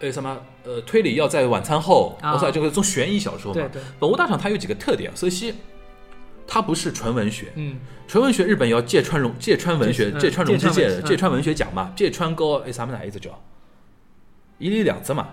[0.01, 0.37] 还有什么？
[0.65, 3.61] 呃，推理要在晚餐后，啊我操，就是种悬疑小说嘛。
[3.61, 5.55] 对对，本屋大赏它有几个特点，首先
[6.47, 7.77] 它不是纯文学，嗯。
[8.09, 13.31] 纯文学日本要芥川龙芥川文学嗯芥川龙之介芥川文芥川文学奖嘛，芥川高哎啥么子一直叫，
[14.59, 15.29] 一里两只嘛，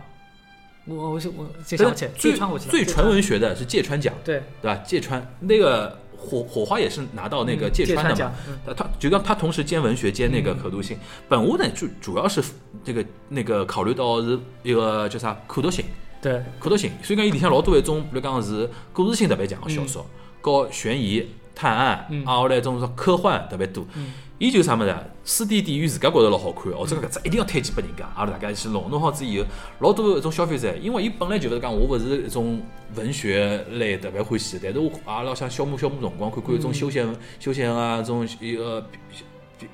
[0.86, 4.02] 我我是我这想不起来，最芥川我最纯文学的是芥川。
[4.02, 4.42] 奖，对。
[4.60, 4.76] 对吧？
[4.84, 8.34] 芥川那个火火花也是拿到那个嗯芥川的嘛。
[8.66, 10.98] 他他就讲他同时兼文学兼那个可读性。
[11.30, 12.42] 本屋呢主主要是
[12.84, 15.86] 这个那个考虑到是一个叫啥可读性，
[16.20, 16.42] 对。
[16.60, 20.04] 可读性，所以讲伊里向老多一种，比如讲是故事性特别强的小说，
[20.44, 21.26] 和悬疑、
[21.56, 22.24] 探案，嗯。
[22.24, 23.84] 啊后来种说科幻特别多。
[23.96, 24.14] 嗯。
[24.40, 29.46] 伊就啥么子，书店店员自家觉得老好看，或者搿只一定要推荐拨人家，阿拉大家一起弄弄好之以后，
[29.80, 32.62] 老多一种消费者，因为伊本来就勿是讲我勿是一种
[32.96, 37.08] 文学类特别欢喜，但是我阿拉想消磨消磨辰光，看看一种休闲
[37.40, 38.86] 休闲啊，种一个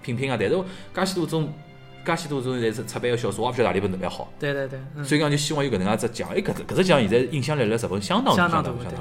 [0.03, 0.63] 品品啊，但是我
[0.93, 1.51] 介许多种。
[2.05, 5.03] 介许多种现在是出版个小说，我也勿晓得哪里本特别好，对对对，嗯。
[5.03, 8.99] 所以讲就希望有搿能介只奖，哎，搿只搿只奖现在影响力辣日本相当相当大，相当大。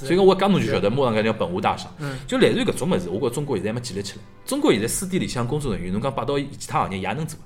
[0.00, 1.90] 是所以讲我讲侬就晓得，马上搿叫本无大赏。
[1.98, 4.22] 嗯就类似于搿种物事，我觉着中国现在还没建立起来。
[4.44, 7.38] 中国现在书店里向工作人员，侬讲摆到其他行业也能做，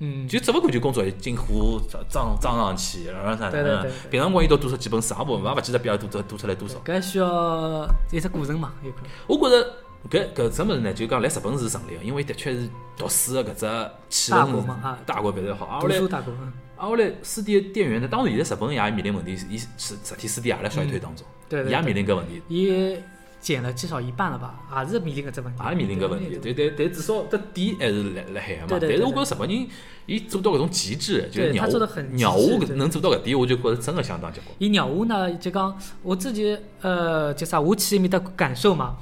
[0.00, 1.80] 嗯就只勿过就工作进货
[2.10, 6.78] 装装上去，然后啥的对对对平常光伊到多少几本书，也勿也勿记得比阿拉多多出来多少。
[6.84, 9.10] 搿需要一只过程嘛，有可能。
[9.26, 9.36] 我
[10.08, 15.66] 觉着搿搿只物事呢，就讲来日本是成立个，因为的确是读书个搿只气大氛国嘛啊大国别得好。
[15.66, 16.52] 啊后读来书大国，嗯
[16.84, 22.42] 啊后来书店店员呢，当然现在日本也面临问题，伊是实体书店也辣衰退当中，对也面临搿问题。
[22.48, 22.96] 伊
[23.40, 28.78] 减了至少一半了吧，也是面临搿只问题，也面临搿问题，对对，但至少这底还是辣辣海个嘛。
[28.80, 29.66] 但是我觉着日本人，
[30.06, 34.54] 伊做到搿种极致，就是鸟屋他做得很鸟屋能做到搿点，我就觉着真的相当结棍。
[34.58, 38.96] 伊鸟屋呢，就讲我自己呃，就啥，我去埃面的感受嘛，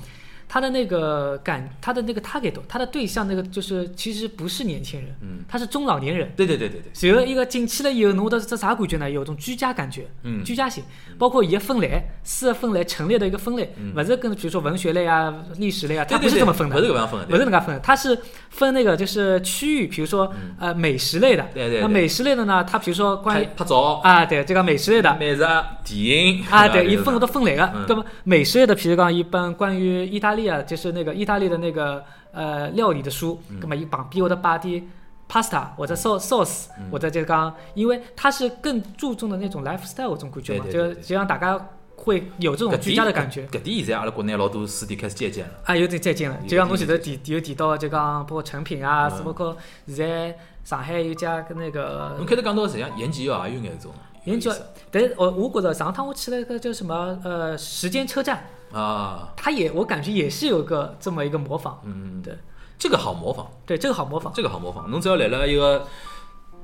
[0.52, 6.30] 他的那个感，他的那个 target，他的对象那个就是其实不是年轻人，嗯，他是中老年人。
[6.36, 9.10] 对对对对对，随后一个进去了以后，侬会得这啥感觉呢？
[9.10, 10.44] 有种居家感觉，嗯。
[10.44, 10.84] 居家型，
[11.16, 18.18] 包括伊个分类，四个分类陈列的一个分类，勿是跟比如说文学类啊、历史类啊，它对对对不是这么分的不，是这样分的，不是那个分的，它是
[18.50, 21.48] 分那个就是区域，比如说呃美食类的，
[21.80, 25.48] 那美食类的呢，它比如说关于拍拍照、啊对这个美食类的，美食、
[25.82, 26.44] 电影。
[26.50, 27.86] 啊，对，伊伊分好多分类个嗯。
[27.88, 33.58] 那么美食类的，比如讲一般关于意大利啊，就是那个意大利的那个呃料理的书，嗯。
[33.60, 34.86] 那么伊旁边会得摆点
[35.28, 41.58] pasta 或者 sauce sauce，或嗯者就讲，因为它是更注重的那种 lifestyle 这种感觉嘛，就就让大家
[41.96, 43.46] 会有这种居家的感觉。
[43.46, 45.52] 搿点现在阿拉国内老多书店开始借鉴了。
[45.64, 49.24] 啊，有点借鉴了，就像侬点前头提有提到的，就讲包括成品啊，嗯。
[49.24, 53.90] 包括现在上海有家跟那个侬开头讲到实际上延吉啊，也有眼种
[54.24, 62.36] 研究有意思，但是我我觉着上趟我去了一个叫什么呃时间车站，啊，他也我感觉也是有个这么一个模仿，嗯，对。
[62.78, 64.32] 这个好模仿，对，这个好模仿。
[64.34, 64.90] 这个好模仿。
[64.90, 65.86] 侬只要来了一个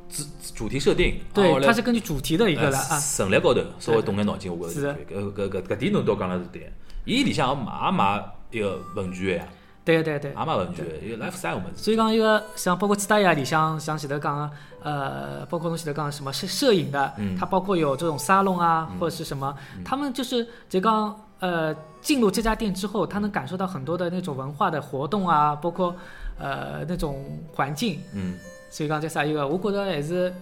[0.08, 6.72] 主主题设定，对，啊它是根据主题的一个来啊，陈列高头稍微动眼脑筋，我觉是搿搿搿搿点侬倒讲了是对。
[7.04, 9.46] 伊里向也买一个文具呀，
[9.84, 10.32] 对对对。
[10.32, 10.36] 也。
[10.36, 11.76] 买文具，一个 lifestyle 物事。
[11.76, 14.50] 所以讲一个像包括其他呀里向像前头讲的，
[14.82, 17.36] 呃，包括侬前头讲的什么摄摄影的，嗯。
[17.38, 19.54] 它包括有这种沙龙啊，或者是什么，
[19.84, 25.94] 他们就是就讲呃进入这家店之后，他能感受到很多的那种文化的活动啊，包括
[26.38, 28.36] 呃那种环境，嗯，
[28.70, 30.32] 所以讲这啥一个，我觉得还是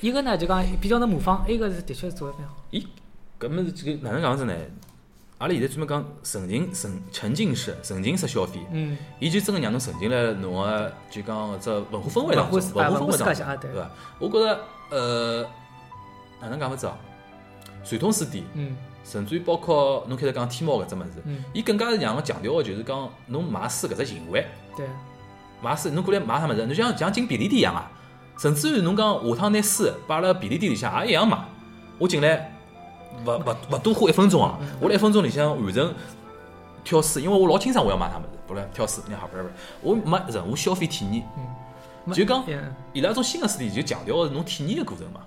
[0.00, 2.56] 一个呢就讲比较能模仿，一个是的确是做的非常好。
[2.70, 2.84] 咦，
[3.38, 4.54] 搿么是这个哪能讲子呢？
[5.38, 13.90] 阿拉现在专门讲沉浸沉沉浸式沉浸式消费，嗯，伊就真个让侬沉浸了侬个就讲搿只文化氛围当中，文化氛围当中，对对伐？
[14.20, 15.42] 我觉着呃，
[16.40, 16.94] 哪能讲法子哦？
[17.84, 24.46] 传统书店，嗯甚至于包括侬开始讲天猫搿只物事，嗯，伊更加是让我强调个就是讲侬买书搿只行为。
[24.76, 24.86] 对，
[25.60, 26.64] 买书，侬过来买啥物事？
[26.66, 27.90] 侬像像进便利店一样啊，
[28.38, 31.38] 甚至于侬讲下趟拿书摆辣便利店里向也一样买。
[31.98, 32.52] 我进来
[33.26, 35.94] 勿勿勿多花一分钟啊，我辣一分钟里向完成
[36.84, 41.24] 挑书，因为我老清爽我要买啥物事，不来挑书，你好不是不是，我没任何消费体验。
[41.36, 41.42] 嗯
[42.12, 45.20] 就讲嗯伊拉种新个书店就强调个是侬体验个过程嘛。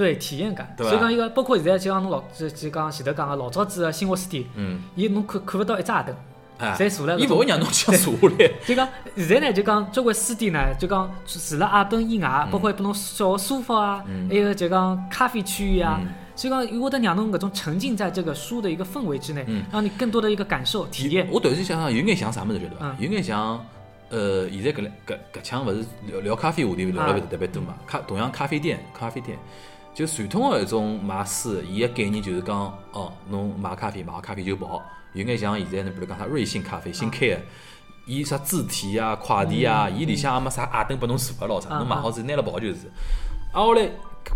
[0.00, 0.74] 对体验感。
[0.78, 6.16] 所以讲一个，包括现在就像侬老就就讲前头讲个老早子个新华书店，嗯，伊侬看看勿到一只鞋凳，
[6.58, 8.50] 哎，侪坐了伊勿会让侬想坐下来。
[8.66, 16.00] 就讲现在呢，就讲交关书店呢，就讲除了阿凳以外，包括拨侬小个沙发啊，还有就讲咖啡区域啊，
[16.34, 21.28] 所以讲伊会得让侬搿种沉浸在这个书的一个氛围之内，让你更多的一个感受体验。
[21.30, 22.86] 我突然间想想，有眼像啥物事，晓得伐？
[22.86, 23.64] 嗯有眼像，
[24.10, 27.74] 呃，现在搿来搿搿腔勿是聊聊咖啡话题聊了啊特别多嘛？
[27.86, 29.38] 咖同样咖啡店，咖啡店。
[30.00, 32.56] 就传统个一种卖书，伊个概念就是讲，
[32.92, 34.82] 哦，侬买咖啡，买好咖啡就跑，
[35.12, 37.38] 有眼像现在侬比如讲啥瑞幸咖啡新开个，
[38.06, 42.90] 伊啥自提啊、快递啊，伊里向也没啥矮凳拨侬坐个咯啥，啊侬买好之后拿了跑就是。
[43.52, 43.86] 啊，后来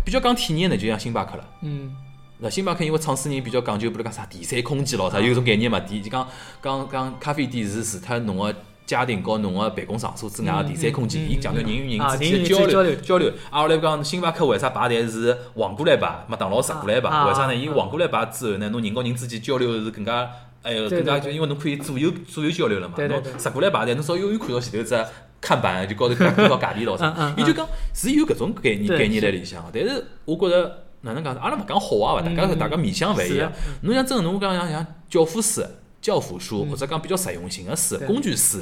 [0.03, 1.43] 比较讲体验呢，就像星巴克了。
[1.63, 1.95] 嗯，
[2.37, 5.79] 那星巴克因为创始人比较讲究，比如讲啥第三空间咯，啥有种概念嘛？
[5.79, 6.27] 第就讲
[6.61, 8.55] 讲讲咖啡店是除脱侬个
[8.85, 13.31] 家庭和侬个办公场所之外个第三空间，伊强调人与人之间的交流流交流。
[13.49, 17.09] 啊，我来讲星巴克为啥排队是横过来排，麦当劳直过来排？
[17.09, 17.47] 啊为啥呢？
[17.47, 20.29] 啊伊横过来排之后呢，侬人和人之间交流是更加。
[20.61, 25.05] 哎哟，对更加就因为侬可以左右左右交流了嘛，侬对对对直过来排队，侬稍微看到前头只
[25.39, 31.35] 看板，就高头看到价钿咯啥伊就讲是有搿种概念概念是辣里向，但是我觉着哪能讲？
[31.35, 33.69] 阿拉勿讲好啊，勿，大家嗯大家面相勿一样是。
[33.81, 35.61] 侬像真个侬讲像像教辅书、
[36.05, 38.59] 教辅书，或者讲比较实用性个书、工具书，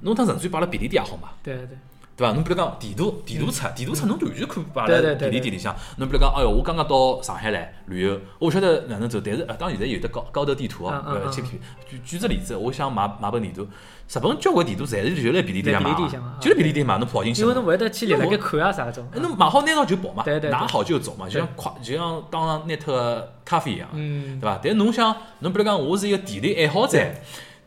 [0.00, 1.66] 侬当纯粹摆辣便利店也好嘛，对对。
[1.66, 1.68] 对，
[2.16, 2.32] 对伐？
[2.32, 5.76] 侬比如讲地图、地图册、地图册，侬完全可以摆辣便利店里向。
[5.98, 11.60] 侬比如讲，哎哟，我刚刚到上海来旅游，我勿晓得哪能走，但是呃，当然现在有的高高德地图哦，呃，去举
[12.04, 13.68] 举只例子，我想买买本地图，
[14.10, 17.42] 日本交关地图侪是就辣便利店在买嘛便利店啊，就辣便利店买，侬跑进去。
[17.42, 19.06] 因为侬勿会得去立辣盖看啊啥种。
[19.14, 24.58] 哎，侬买好拿到就跑嘛，拿好就走嘛，就像快，就像当场拿脱个咖啡一样，嗯对伐？
[24.64, 26.98] 但侬想，侬比如讲，我是一个地理爱好者，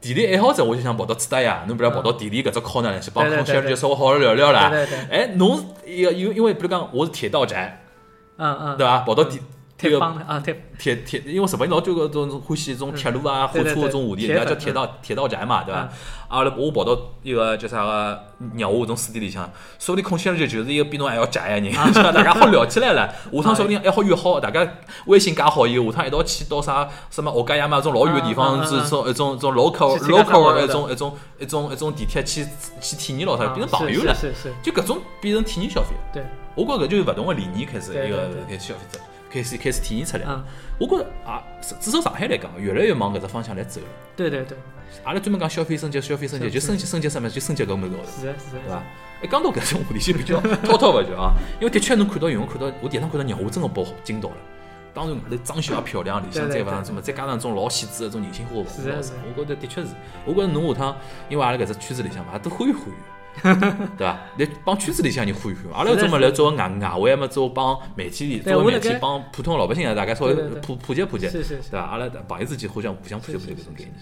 [0.02, 4.72] 地理爱好者，我就想跑到志达呀，侬比如讲跑到地理搿只 corner 去帮对对对对空小姐稍微好好聊聊啦。
[5.12, 7.84] 哎，侬一个因因为比如讲我是铁道宅，
[8.38, 9.02] 嗯嗯，对伐？
[9.02, 9.40] 跑到地
[9.82, 10.40] 这个太棒了啊！
[10.40, 15.90] 太铁铁，因为日本老多个种欢喜种铁路啊、火车搿种话题，人家叫铁道铁道宅嘛，对伐嗯？
[16.28, 18.24] 阿拉我跑到一个叫啥个
[18.54, 23.12] 鸟屋搿种书店里向，说不定空闲日就是一个比侬还要宅个人，大家好聊起来了。
[23.34, 24.66] 下趟说不定还好约好，大家
[25.08, 32.46] 微信加好以后，下趟一道去到啥什么奥加亚嘛，种老远个地方，是种一种一种 local local 的一种一种一种一种地铁去
[32.80, 34.16] 去体验咯啥，啊变成朋友了。
[34.62, 35.90] 就搿种变成体验消费。
[36.14, 36.24] 对，
[36.56, 39.00] 我觉着搿就是勿同个理念开始一个对对对开始消费者
[39.32, 40.46] 开始开始体现出来嗯了。
[40.80, 41.44] 我觉着啊，
[41.80, 43.88] 至少上海来讲，越来越往搿只方向来走了。
[44.16, 44.58] 对对对，
[45.04, 48.84] 阿拉专门讲消费升级，消费升级就升级升级什么，就升级搿物事高头，是的是的对伐？
[49.24, 54.36] 一讲到搿种话题就比较滔滔勿绝啊，因为的确侬看到用户看到我第一趟看到鸟屋真个把我惊到了。
[54.94, 59.88] 当然，外头装修也漂亮，里向再勿上什么，再加上种老细致的种人性化的服务我觉着的确是。
[60.26, 60.98] 我觉着侬下趟，
[61.30, 62.94] 因为阿拉搿只圈子里向嘛，都欢愉欢愉，
[63.98, 64.20] 对伐？
[64.38, 65.74] 来帮圈子里向人欢愉欢愉。
[65.74, 71.86] 阿拉搿种么来作为外外围嘛，做帮媒体里，作为媒体帮普通老百姓啊，大家稍微普普及普及，是是是对伐？
[71.86, 73.94] 阿拉朋友之间互相互相普及普及搿种概念。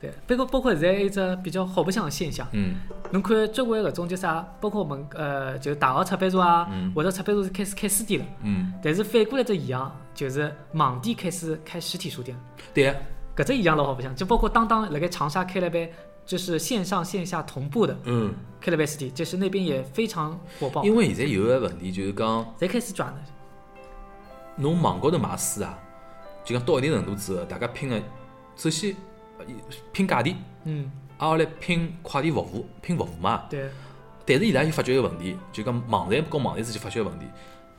[0.00, 2.76] 对，包括包括现在一只比较好白相个现象，嗯，
[3.10, 12.38] 侬看交关搿种叫啥，包括我们呃，就大学出版社啊，嗯或者出版社是开始开书店了，嗯，但是反过来只现象就是网店开始开实体书店，
[12.72, 12.94] 对啊，
[13.34, 15.88] 搿只现象老好白相，就包括当当辣盖长沙开了爿，
[16.28, 23.18] 就是线上线下同步的嗯，开了爿实体，就是那边也非常火爆，因为现在有个问题就是讲，侪开始转了，
[24.56, 25.78] 侬网高头买书啊，
[26.44, 27.98] 就讲到一定程度之后，大家拼个，
[28.56, 28.94] 首先
[29.38, 29.46] 呃
[29.90, 33.46] 拼价钿，嗯，挨下来拼快递服务，拼服务嘛。
[33.48, 33.70] 对，
[34.26, 37.24] 但是伊拉又发觉一个问题，就讲网站跟网站之间发觉一个问题，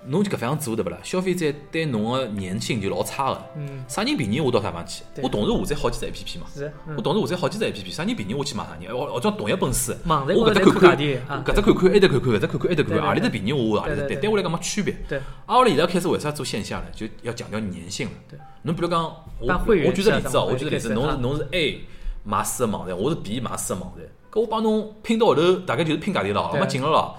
[0.06, 0.98] 侬就搿方样做对勿啦？
[1.04, 3.42] 消费者对侬个粘性就老差个。
[3.58, 5.04] 嗯，啥人便宜我到啥地方去？
[5.14, 6.46] 对我同时下载好几只 A P P 嘛。
[6.54, 8.96] 是我同时下载好几只 A P P，啥人便宜我去买啥人。
[8.96, 10.16] 我我讲同一本书，我
[10.50, 14.96] 搿只看看搿只看看，埃搭看看，搿只看看，埃搭看看，何里头便宜我何里头对，对我来讲没区别。
[15.08, 16.86] 对，啊，后来现在开始为啥做线下了？
[16.96, 18.14] 就要强调粘性了。
[18.30, 19.04] 对，侬比如讲，
[19.40, 21.82] 我我举个例子哦，我举个例子，侬是侬是 A
[22.24, 27.18] 买书个网站，我是 B 买书个网站，搿我帮侬拼到后头，大概就是拼价钿了，没劲了咯。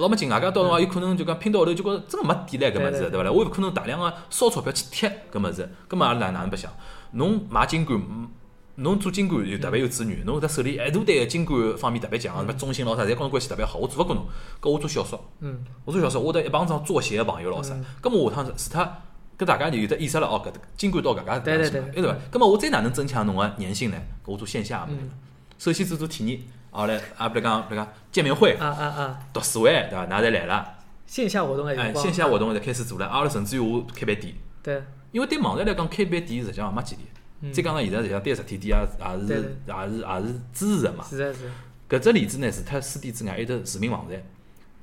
[0.00, 3.30] 老没劲，外加到辰光有可能就讲拼到后头就觉着真个没底来搿物事，对勿啦？
[3.30, 6.72] 我有可能大量个烧钞票去贴搿物事，搿么阿拉哪哪能白相？
[7.12, 8.28] 侬买金管，嗯
[8.76, 14.24] 侬做金管又特别有资源，侬搿搭手里一大堆个金管方面特别强，什么中信老啥，侪跟侬关系特别好，我做勿过侬。
[14.60, 18.88] 搿我做小说，嗯，我做小说，我得一帮子做鞋个朋友咾啥嗯，搿么下趟除脱
[19.36, 22.18] 跟大家就有得意识了哦，搿金管到搿家对对对地方去买，对伐？
[22.32, 23.96] 搿么我再哪能增强侬个粘性呢？
[24.24, 25.10] 搿我做线下个物事嗯，
[25.58, 26.40] 首先做做体验，
[26.70, 30.06] 后来啊，比如讲，比如讲见面会、啊啊啊，读书会，对伐？
[30.06, 30.74] 㑚侪来了，
[31.06, 36.96] 线下活动哎，线下活动侪开始做了，阿拉甚至于我开饭店，对，因为对网站来讲，开饭店实际上也没几
[37.42, 37.54] 嗯钿。
[37.56, 41.04] 再讲呢，现在实际上对实体店也也是也是也是支持的嘛。
[41.08, 44.22] 是的是的，搿只例子呢，除脱书店之外，还有得视频网站。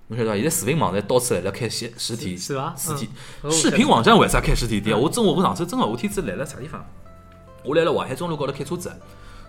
[0.09, 0.35] 侬晓得伐？
[0.35, 3.09] 现在视频网站到处来了开实实体是伐实体
[3.43, 4.95] 嗯视频网站为啥开实体店？
[4.95, 6.85] 嗯我真我我上周真个，我天子来了啥地方？
[7.63, 8.89] 我来了淮海中路高头开车子，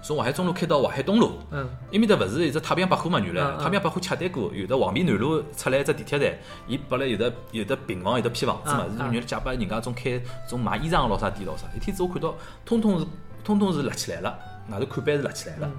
[0.01, 1.33] 从淮海中路开到淮海东路。
[1.51, 3.19] 嗯埃面搭勿是一只太平洋百货嘛？
[3.19, 11.67] 原来太平洋百货洽谈过，有的黄陂南路出来一只地铁站，伊拨了有的有的平房，有的批房子嘛，是原来借拨人家种开种卖衣裳个咾啥店咾啥。
[11.77, 12.35] 一天子我看到，
[12.65, 13.07] 通通是
[13.43, 14.39] 通通是立起来了，
[14.71, 15.71] 外头看板是立起来了，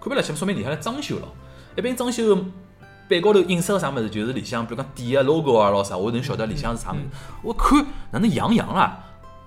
[0.00, 1.28] 看板立起来说明里向来装修了。
[1.76, 2.36] 一般装修
[3.08, 7.02] 板高头印刷个啥物事，就是里向比如讲店个 logo 啊咾啥，我能晓得里向是啥物事。
[7.42, 8.98] 我看哪能杨洋啦？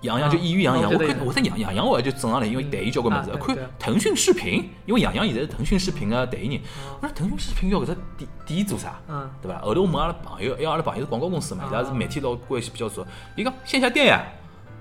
[0.01, 3.31] 杨洋就演员杨洋，我看我在杨杨洋我就正常来，因为代言交关物事。
[3.37, 8.99] 看腾讯视频，因为杨洋现在是腾讯视频个代言人，哦我说腾讯视频要搿只店店做啥？
[9.07, 9.59] 嗯对伐？
[9.59, 13.05] 后头我问阿拉朋友，因为阿拉朋友是广告公司嘛，伊拉是啊媒体老关系比较熟。
[13.35, 14.23] 伊讲线下店呀，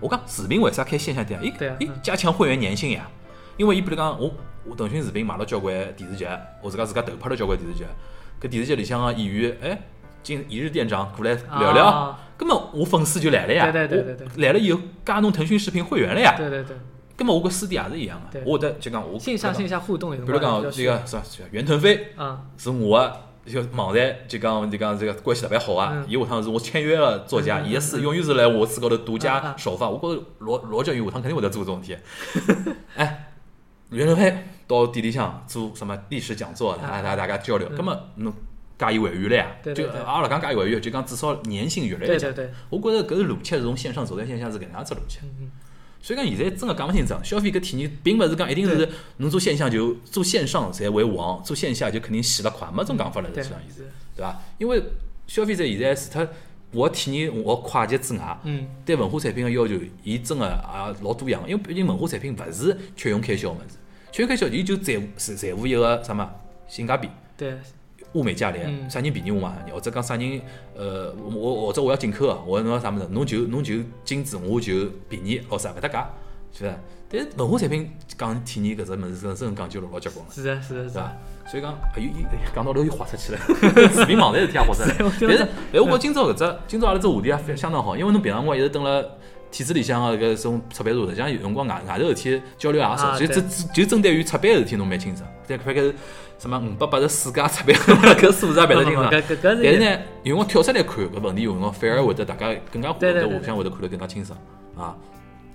[0.01, 1.41] 我讲视频为啥开线下店？
[1.43, 3.09] 伊伊加强会员粘性呀。
[3.57, 4.31] 因为伊比如讲，我
[4.67, 6.27] 我腾讯视频买了交关电视剧，
[6.63, 7.87] 我自家自家投拍了交关电视剧，
[8.39, 9.81] 搿电视剧里向个演员，哎，
[10.27, 13.71] 今一日店长过来聊聊啊，根本我粉丝就来了呀。
[13.71, 16.35] 对对对对我来了以后加侬腾讯视频会员了呀。
[16.37, 16.77] 对对对，
[17.17, 21.23] 根本我跟师弟也是一样的对，我会得就讲我线上线下互动有比如讲这个啥
[21.53, 22.09] 袁腾飞。
[22.17, 29.89] 啊是我的就网站就讲就讲这个关系特别好啊嗯，伊下趟是我签约了作家，嗯嗯伊个书永远是来我书高头独嗯家嗯首发。
[29.89, 31.97] 我觉着罗罗振宇下趟肯定会得做这种事体。
[32.97, 33.29] 哎，
[33.91, 38.33] 袁腾飞到店里向做什么历史讲座，大家大家交流，嗯那么侬
[38.79, 39.47] 加伊会员了呀？
[39.75, 42.33] 就阿拉讲加伊会员，就讲至少粘性越来越强。
[42.35, 45.19] 对我觉着搿个逻辑是从线上走到线下是搿能样子逻辑。
[45.23, 45.51] 嗯
[46.03, 54.41] 所以讲现在真个讲勿清爽，消费搿体验并勿是讲一定是侬做线下就做线上才会旺，做线下就肯定死了快，没种讲法了，对实际上意思，对伐？
[54.59, 54.81] 因为
[55.27, 56.29] 消费者现在除脱
[56.71, 59.75] 我体验我快捷之外，嗯对文化产品个要求，
[60.05, 63.77] 伊真个也老多样，因为毕竟文化产品勿是缺用开销物事，
[64.13, 66.31] 缺用开销伊就在乎在在乎一个啥么
[66.69, 67.09] 性价比。
[67.37, 67.55] 对
[68.13, 68.91] 物美价廉，嗯。
[68.91, 70.41] 啥人便宜我买啥人，或者讲啥人，
[70.77, 75.99] 呃，我我或者我要进口个，我侬要啥物事，侬就侬就精致，我就便宜，或啥勿搭界，
[76.53, 76.77] 是伐？
[77.09, 77.89] 但是文化产品
[78.19, 81.13] 讲体验搿只物事，真真讲究老老结棍了，是的是的是的是伐？
[81.47, 83.39] 所以讲，哎又又讲到头又滑出去了，
[83.95, 89.05] 视频网站事体也滑出来但是，但我觉着今朝搿只，今朝阿拉只话题也非相当好，因为侬平常辰光一直蹲辣
[89.57, 95.27] 体制里向个搿种出版社，实际上有辰光外外头事体交流也少，就只只就针对于出版个事体侬蛮清爽。
[95.49, 95.95] 但看搿是
[96.39, 97.75] 什么五百八十四家出版，
[98.17, 99.09] 搿数字也蛮得清爽。
[99.11, 104.39] 但是是呢，有辰光跳出来看搿问题，有辰光反而会得大家更加会得互相会得看得更加清爽
[104.77, 104.95] 啊。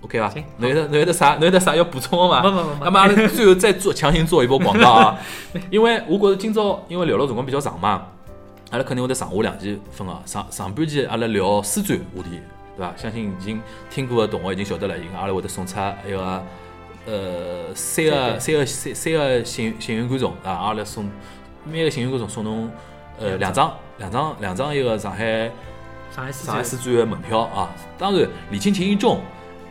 [0.02, 0.34] OK 伐？
[0.58, 2.42] 侬有得侬有得啥侬有得啥要补充的吗？
[2.42, 5.20] 没没没没那么阿拉最后再做强行做一波广告啊，
[5.70, 8.08] 因为我觉着今朝因为聊了辰光比较长嘛，
[8.72, 10.20] 阿拉肯定会得上下两期分啊。
[10.26, 12.40] 上上半期阿拉聊书展话题，
[12.82, 12.94] 对伐？
[12.98, 15.78] 相信已经听过的同学已经晓得了，因为阿拉会得送出
[16.08, 16.44] 一个
[17.06, 21.08] 呃三个三个三三个幸运幸运观众啊，阿拉送
[21.64, 22.72] 每个幸运观众送侬
[23.20, 25.52] 呃两张两张两张一个上海。
[26.14, 29.22] 上海世上海书展的门票啊，当然礼轻情意重，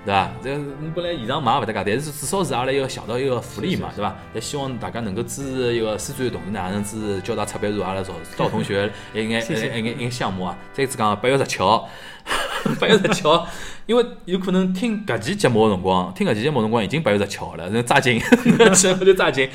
[0.05, 0.30] 对伐？
[0.42, 4.16] 这侬本来现场买也勿搭界，但是至少是阿拉一个小的一个福利嘛，对伐？
[4.34, 10.57] 也希望大家能够支持一个书展的同时呢，也能支持交大出版社阿拉赵赵同学一眼一眼一眼项目啊。
[10.72, 11.88] 再次讲，八月十七号，
[12.80, 13.46] 八月十七号，
[13.86, 18.20] 因为有可能听搿期节目个辰光，听搿期节目个辰光已经八月十七号了，那抓紧，
[18.74, 19.48] 节目就抓紧。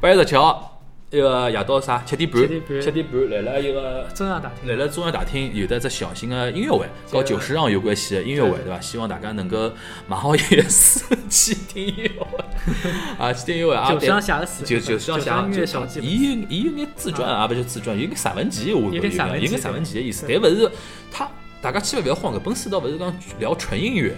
[0.00, 0.81] 八月十七号，
[1.12, 2.02] 一个夜到啥？
[2.06, 2.40] 七点半，
[2.80, 3.28] 七点半。
[3.28, 4.08] 来了一个。
[4.14, 4.66] 中央大厅。
[4.70, 8.80] 来了中央大厅有的只小型的音乐会，和九十让有关系的音乐会，对伐？
[8.80, 9.70] 希望大家能够
[10.08, 12.38] 买好钥匙 去听音乐会。
[13.18, 13.90] 啊，去听音乐会啊。
[13.90, 20.70] 九十但让写个词，就就是九十想音乐小记，伊有伊有眼自传啊，不是自传，有眼散文集，我觉得有点散文集有眼散文集的意思，但勿是
[21.10, 21.28] 他
[21.60, 24.16] 大家千万勿要慌，搿本书倒勿是讲聊纯音乐，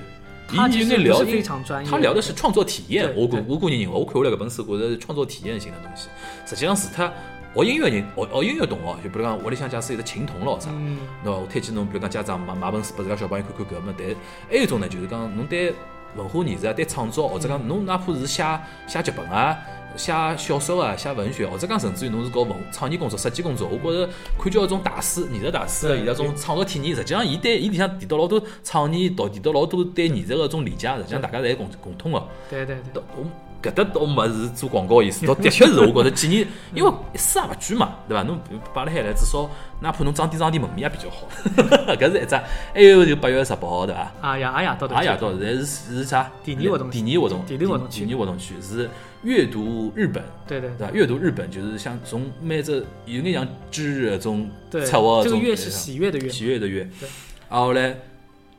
[0.55, 6.09] 伊有眼聊非常专业，他聊的是创作体验，我估我个人认为，我看下来搿本书，觉着是创作体验型的东西。
[6.46, 7.12] 实际上，除脱
[7.55, 11.38] 学音乐人，学学音乐同学，就比如讲屋里向假使有个琴童咯啥，嗯，对伐？
[11.38, 14.07] 我推荐侬，比如讲家长买买本书拨自家小朋友看看搿么，但
[14.48, 15.72] 还有一种呢，就是讲侬对
[16.16, 18.44] 文化艺术啊、对创作，或者讲侬哪怕是写
[18.86, 19.59] 写剧本啊、
[19.97, 32.22] 写小说啊、写文学，或者讲甚至于侬是搞文创意工作、设计工作，我觉着看叫一种大师、艺术大师的伊拉种创作体验，实际上伊对伊里向提到老多创意，到提到老多对艺术个种理解，实际上大家侪共共通个。
[32.51, 33.24] 对对对，我
[33.65, 38.23] 搿搭倒没是做广告意思， 倒的确是我觉着建议，因为一丝也勿贵嘛，对伐？
[38.23, 38.39] 侬
[38.75, 39.49] 摆辣海来，至少
[39.81, 41.27] 哪怕侬装点装点门面也比较好，
[41.97, 42.35] 搿是一只。
[42.75, 44.12] 还有就八月十八号对伐？
[44.21, 46.31] 啊呀啊呀，到阿夜到现在是是啥？
[46.45, 48.89] 第二活动第二活动，第二活动区第二活动区是
[49.23, 50.93] 阅读日本，对对对伐？
[50.93, 57.09] 阅读日本就是像从每只有眼像知日的种对，策划这个月是喜悦的月，喜悦的月对，
[57.49, 57.97] 然后嘞，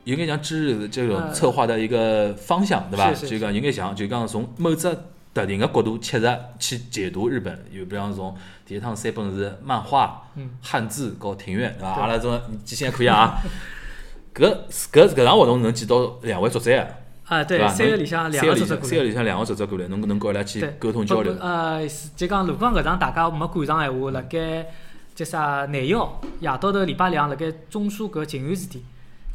[0.06, 3.12] 有眼像知日这种呃策划的一个方向，对吧？
[3.12, 4.88] 就讲有眼像，就讲从某只
[5.34, 6.30] 特定个角度切入
[6.60, 8.32] 去解读日本，有比方从
[8.64, 10.22] 第一趟三本是漫画、
[10.62, 12.02] 汉字和庭院，对伐？
[12.02, 13.36] 阿拉种记性还可以啊。
[14.32, 14.56] 搿
[14.92, 16.86] 搿搿场活动能见到两位作者啊，
[17.24, 18.88] 啊，对三月里向两个作者过来。
[18.88, 21.34] 三月里向两个作者过来，侬能跟伊拉去，沟通交流。
[21.40, 21.80] 呃，
[22.14, 24.66] 就讲，如果搿场大家没赶上闲话，辣盖
[25.14, 28.84] 叫啥廿一号夜到头礼拜两，辣盖中书阁静安寺店，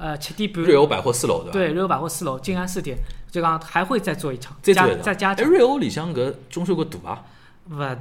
[0.02, 0.64] 呃，七点半。
[0.64, 1.52] 瑞欧百货四楼，对伐？
[1.54, 2.98] 对，瑞欧百货四楼静安寺店，
[3.30, 7.24] 就讲还会再做一场，再做一哎，再加场，瑞欧里向搿中秋搿大伐？
[7.70, 7.98] 勿大，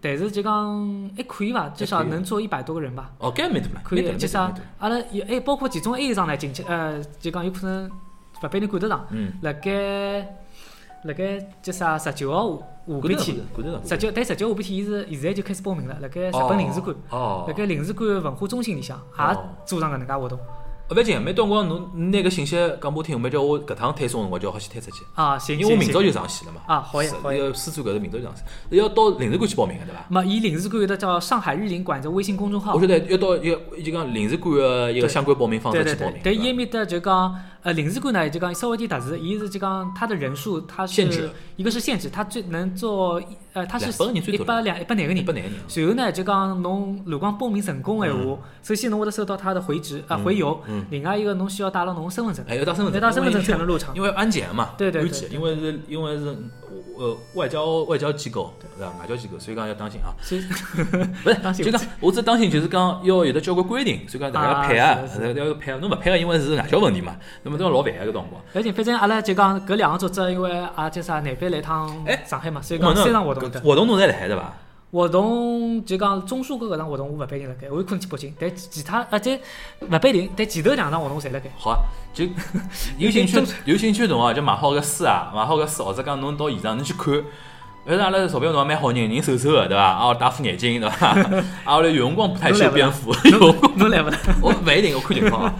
[0.00, 3.12] 但是就讲还可以伐，至少能坐一百多个人吧。
[3.18, 4.62] 哦，搿蛮大了，可以，就啥蛮大了。
[4.62, 7.90] 蛮大了，阿拉有还包括其中还有一场呢，近期呃，就讲有可能
[8.42, 10.20] 勿被你赶得上，嗯，辣盖
[11.04, 13.36] 辣盖叫啥十九号下下半天，
[13.84, 20.38] 十九但十九下半天伊是现在就开始报名了，辣盖日本领事馆，哦，辣盖领事馆文化中心里向也哦做上搿能介活动
[20.92, 26.60] 勿要紧，每到辰光侬拿搿信息讲拨我听，没叫我搿趟推送辰光就好先推出去，啊，行因为我明朝就上线了嘛。
[26.66, 30.04] 啊好呀是好呀要私租搿是明朝就上线，要到领事馆去报名个对伐？
[30.08, 41.30] 没，伊领事馆有得叫上海日领馆的微信公众号我，晓得要到一个就讲领事馆个一个相关报名方对对对式去报名，，伐但伊埃面搭就讲，呃，领事馆呢就讲稍微有点特殊，伊是就讲他的人数他是限制。
[41.54, 45.22] 一个是限制，他最能做呃，他是200个人最多一百两一百廿个人。
[45.22, 45.32] 一百。
[45.32, 45.60] 廿个人。
[45.68, 50.84] 随后呢，就讲侬如果报名成功的闲话，首先侬会得收到他的回执啊回邮，嗯。
[50.90, 53.94] 另外一个侬需要带了侬身份证，还要带身份证，要带身份证才能入场。
[53.94, 55.36] 因为安检嘛，对对对安检，对。
[55.36, 56.36] 因为是因为是
[56.98, 58.92] 呃外交外交机构对伐？
[59.00, 60.14] 外交机构，所以讲要当心啊。
[60.22, 60.40] 所以
[61.24, 65.78] 不是，当心就讲我只当心就是讲要有的交关规定，所以讲大家要配合啊是是，要要配合。
[65.78, 68.42] 侬勿配合，因为是外交问题嘛，那么都要老烦个搿辰光。
[68.54, 73.60] 而且反正阿拉就讲搿两个作者，因为啊叫啥难边来趟哎上海嘛，所以我讲三场活动的。
[73.60, 74.52] 活动侬侪来海对伐？
[74.92, 79.40] 活动就讲中书阁搿场活动我勿必定辣盖，我有可能去北京，但其他而且
[79.80, 81.50] 勿必定，但前头两场活动侪辣盖。
[81.56, 81.78] 好啊，
[82.12, 82.26] 就
[82.98, 87.24] 有兴趣有兴趣的同学就买好搿书啊，买好搿书，或者讲侬到现场侬去看。
[87.84, 89.82] 反正阿拉钞票侬也蛮好人，人瘦瘦个对伐？
[89.82, 91.08] 啊，戴副眼镜对伐？
[91.64, 94.18] 啊，我来有辰光不太修边幅，有辰光侬来勿来？
[94.42, 95.54] 我勿一定，我看情况啊。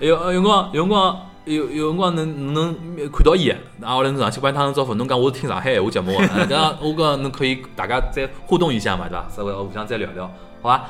[0.00, 2.74] 有有辰光有辰光有有辰光能能
[3.10, 9.26] 看到伊，啊，后来侬上去帮伊打声招呼，侬讲我是听上海闲话节目个， 搿样我讲侬可以大家再互动一下嘛，对伐？
[9.34, 10.26] 稍微互相再聊聊，
[10.62, 10.84] 好伐？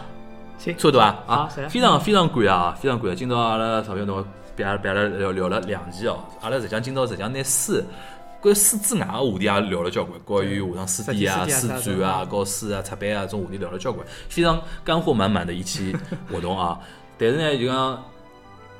[0.58, 3.16] 行，差不多啊，啊非常非常感谢啊，非常感谢。
[3.16, 4.24] 今朝阿拉钞票侬
[4.56, 7.82] 别阿拉别阿拉聊聊了两期哦，阿拉实际上今朝实际上拿书。
[8.40, 15.96] 关于书之外个话题也聊了交关，关于下趟书店啊、书展啊、搞书啊、出版啊这种话题聊了交关，非常干货满满的一期
[16.32, 16.78] 活动啊。
[17.18, 17.76] 但是呢，就讲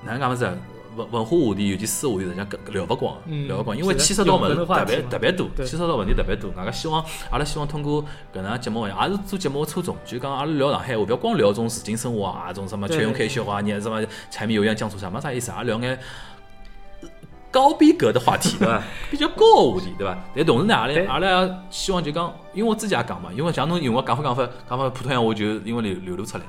[0.05, 0.55] 哪能讲法子啊？
[0.99, 6.51] 文文化话题，尤其书话题，实际上搿聊勿光，嗯聊勿光，因为牵涉到物事永恒的话特别特别多，对牵涉到问题特别多。
[6.51, 15.99] 外加希望阿拉希望通过搿能节目，也是做节目的初衷，就讲阿拉聊上海话，勿要光聊种市井生活啊，种什么吃用开销啊，你什么柴米油盐酱醋茶，没啥意思，阿拉聊眼。
[17.51, 18.83] 高逼格的话题，对伐？
[19.11, 20.19] 比较高的话题，对伐？
[20.37, 26.45] 但同时呢，阿拉阿拉希望就讲，因为我自己也讲嘛，因为像侬有辰光讲法讲法讲法普通闲话，就因为流流露出来，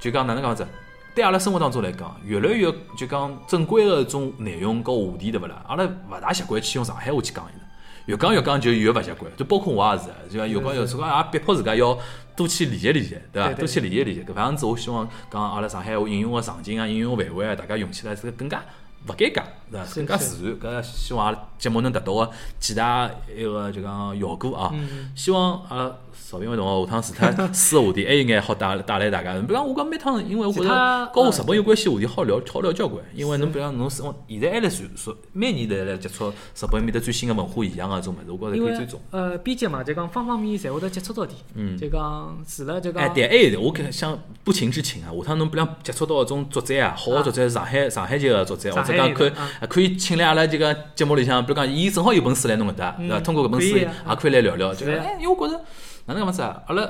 [0.00, 0.66] 就讲哪能讲法子？
[1.14, 5.62] 对阿拉生活当中来讲，越来越就讲正规的种内容和话题，对勿啦？
[5.68, 7.66] 阿拉勿大习惯去用上海话去讲伊拉，
[8.06, 9.30] 越讲越讲就越勿习惯。
[9.36, 11.98] 就包括我也是，就讲有讲有辰光也逼迫自家要
[12.34, 13.52] 多去理解理解，对伐？
[13.52, 14.24] 多去理解理解。
[14.24, 18.62] 搿样子，我希望讲阿拉上海话应用个场景啊，应用范围啊，大家用起来是更加
[19.06, 19.42] 勿尴尬，
[19.72, 19.94] 对伐？
[19.94, 20.60] 更加自然。
[20.60, 24.70] 搿希望阿拉节目能达到个几大一个就讲效果啊。
[24.74, 29.32] 嗯希望阿拉邵平伟同学下趟除脱书个话题，还有眼好带带来大家。
[29.34, 33.02] 比如讲，我讲每趟，因为我觉着跟我日本有关系话题好聊，好聊交关。
[33.14, 39.00] 因为侬比如讲，侬是现在还来传说，每年侪来接触日本面的最新个文化现象啊，种物事，我觉着可以追踪。
[39.10, 53.18] 呃编辑嘛，就讲方方面面侪会得接触到点，嗯就讲除了就哎，讲对，还有的，我搿想不情之请啊，下趟侬比如讲接触到搿种作者啊，好个作者，上海上海籍个作者，或者讲可以人啊啊可以请来阿拉这个节目里向，比如讲，伊正好有本书来侬搿搭，对伐？
[53.18, 53.88] 嗯通过搿本书也
[54.18, 55.60] 可以来聊聊，就哎，因为我觉着
[56.06, 56.88] 哪能讲法子啊，阿拉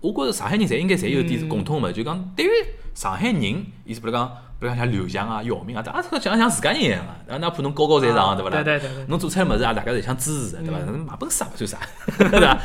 [0.00, 2.48] 我觉着上海人侪应该侪有嗯点共通个，就讲对于
[2.94, 3.42] 上海人，
[3.84, 8.62] 意思比如讲，比如讲像刘翔啊、姚明啊，大家像像自家人一样个，哪怕侬高高在上，啊对勿啦？
[8.62, 10.78] 对对对对侬做出来物事啊，大家侪想支持的，对伐？
[10.86, 11.78] 嗯买本书也勿算啥，
[12.30, 12.58] 对伐？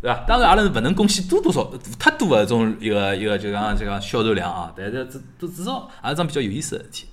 [0.00, 0.24] 对伐？
[0.26, 7.06] 当然，阿拉是勿能贡献多多少太多个种一个一个就讲就讲销售量啊，但是至至至少也是桩比较有意思个事体，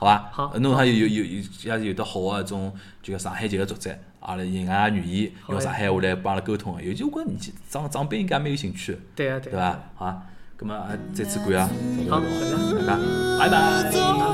[0.00, 0.30] 好伐？
[0.32, 1.22] 好，侬好有有有，
[1.64, 2.72] 要是有得好个一种，
[3.02, 9.78] 就上海籍个作者，阿拉人家愿意用上海话来帮阿拉沟通，尤其我觉年纪长长辈应该蛮有兴趣，对啊对，对伐？
[9.96, 10.22] 好，
[10.58, 13.02] 那么啊，再次感谢，好，大家
[13.38, 13.48] 拜。
[13.50, 13.60] 拜，拜。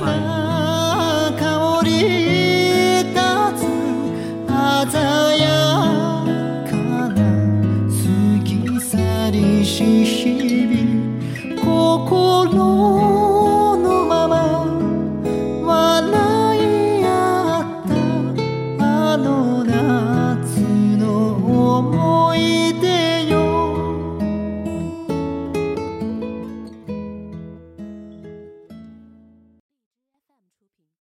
[0.07, 0.47] 拜。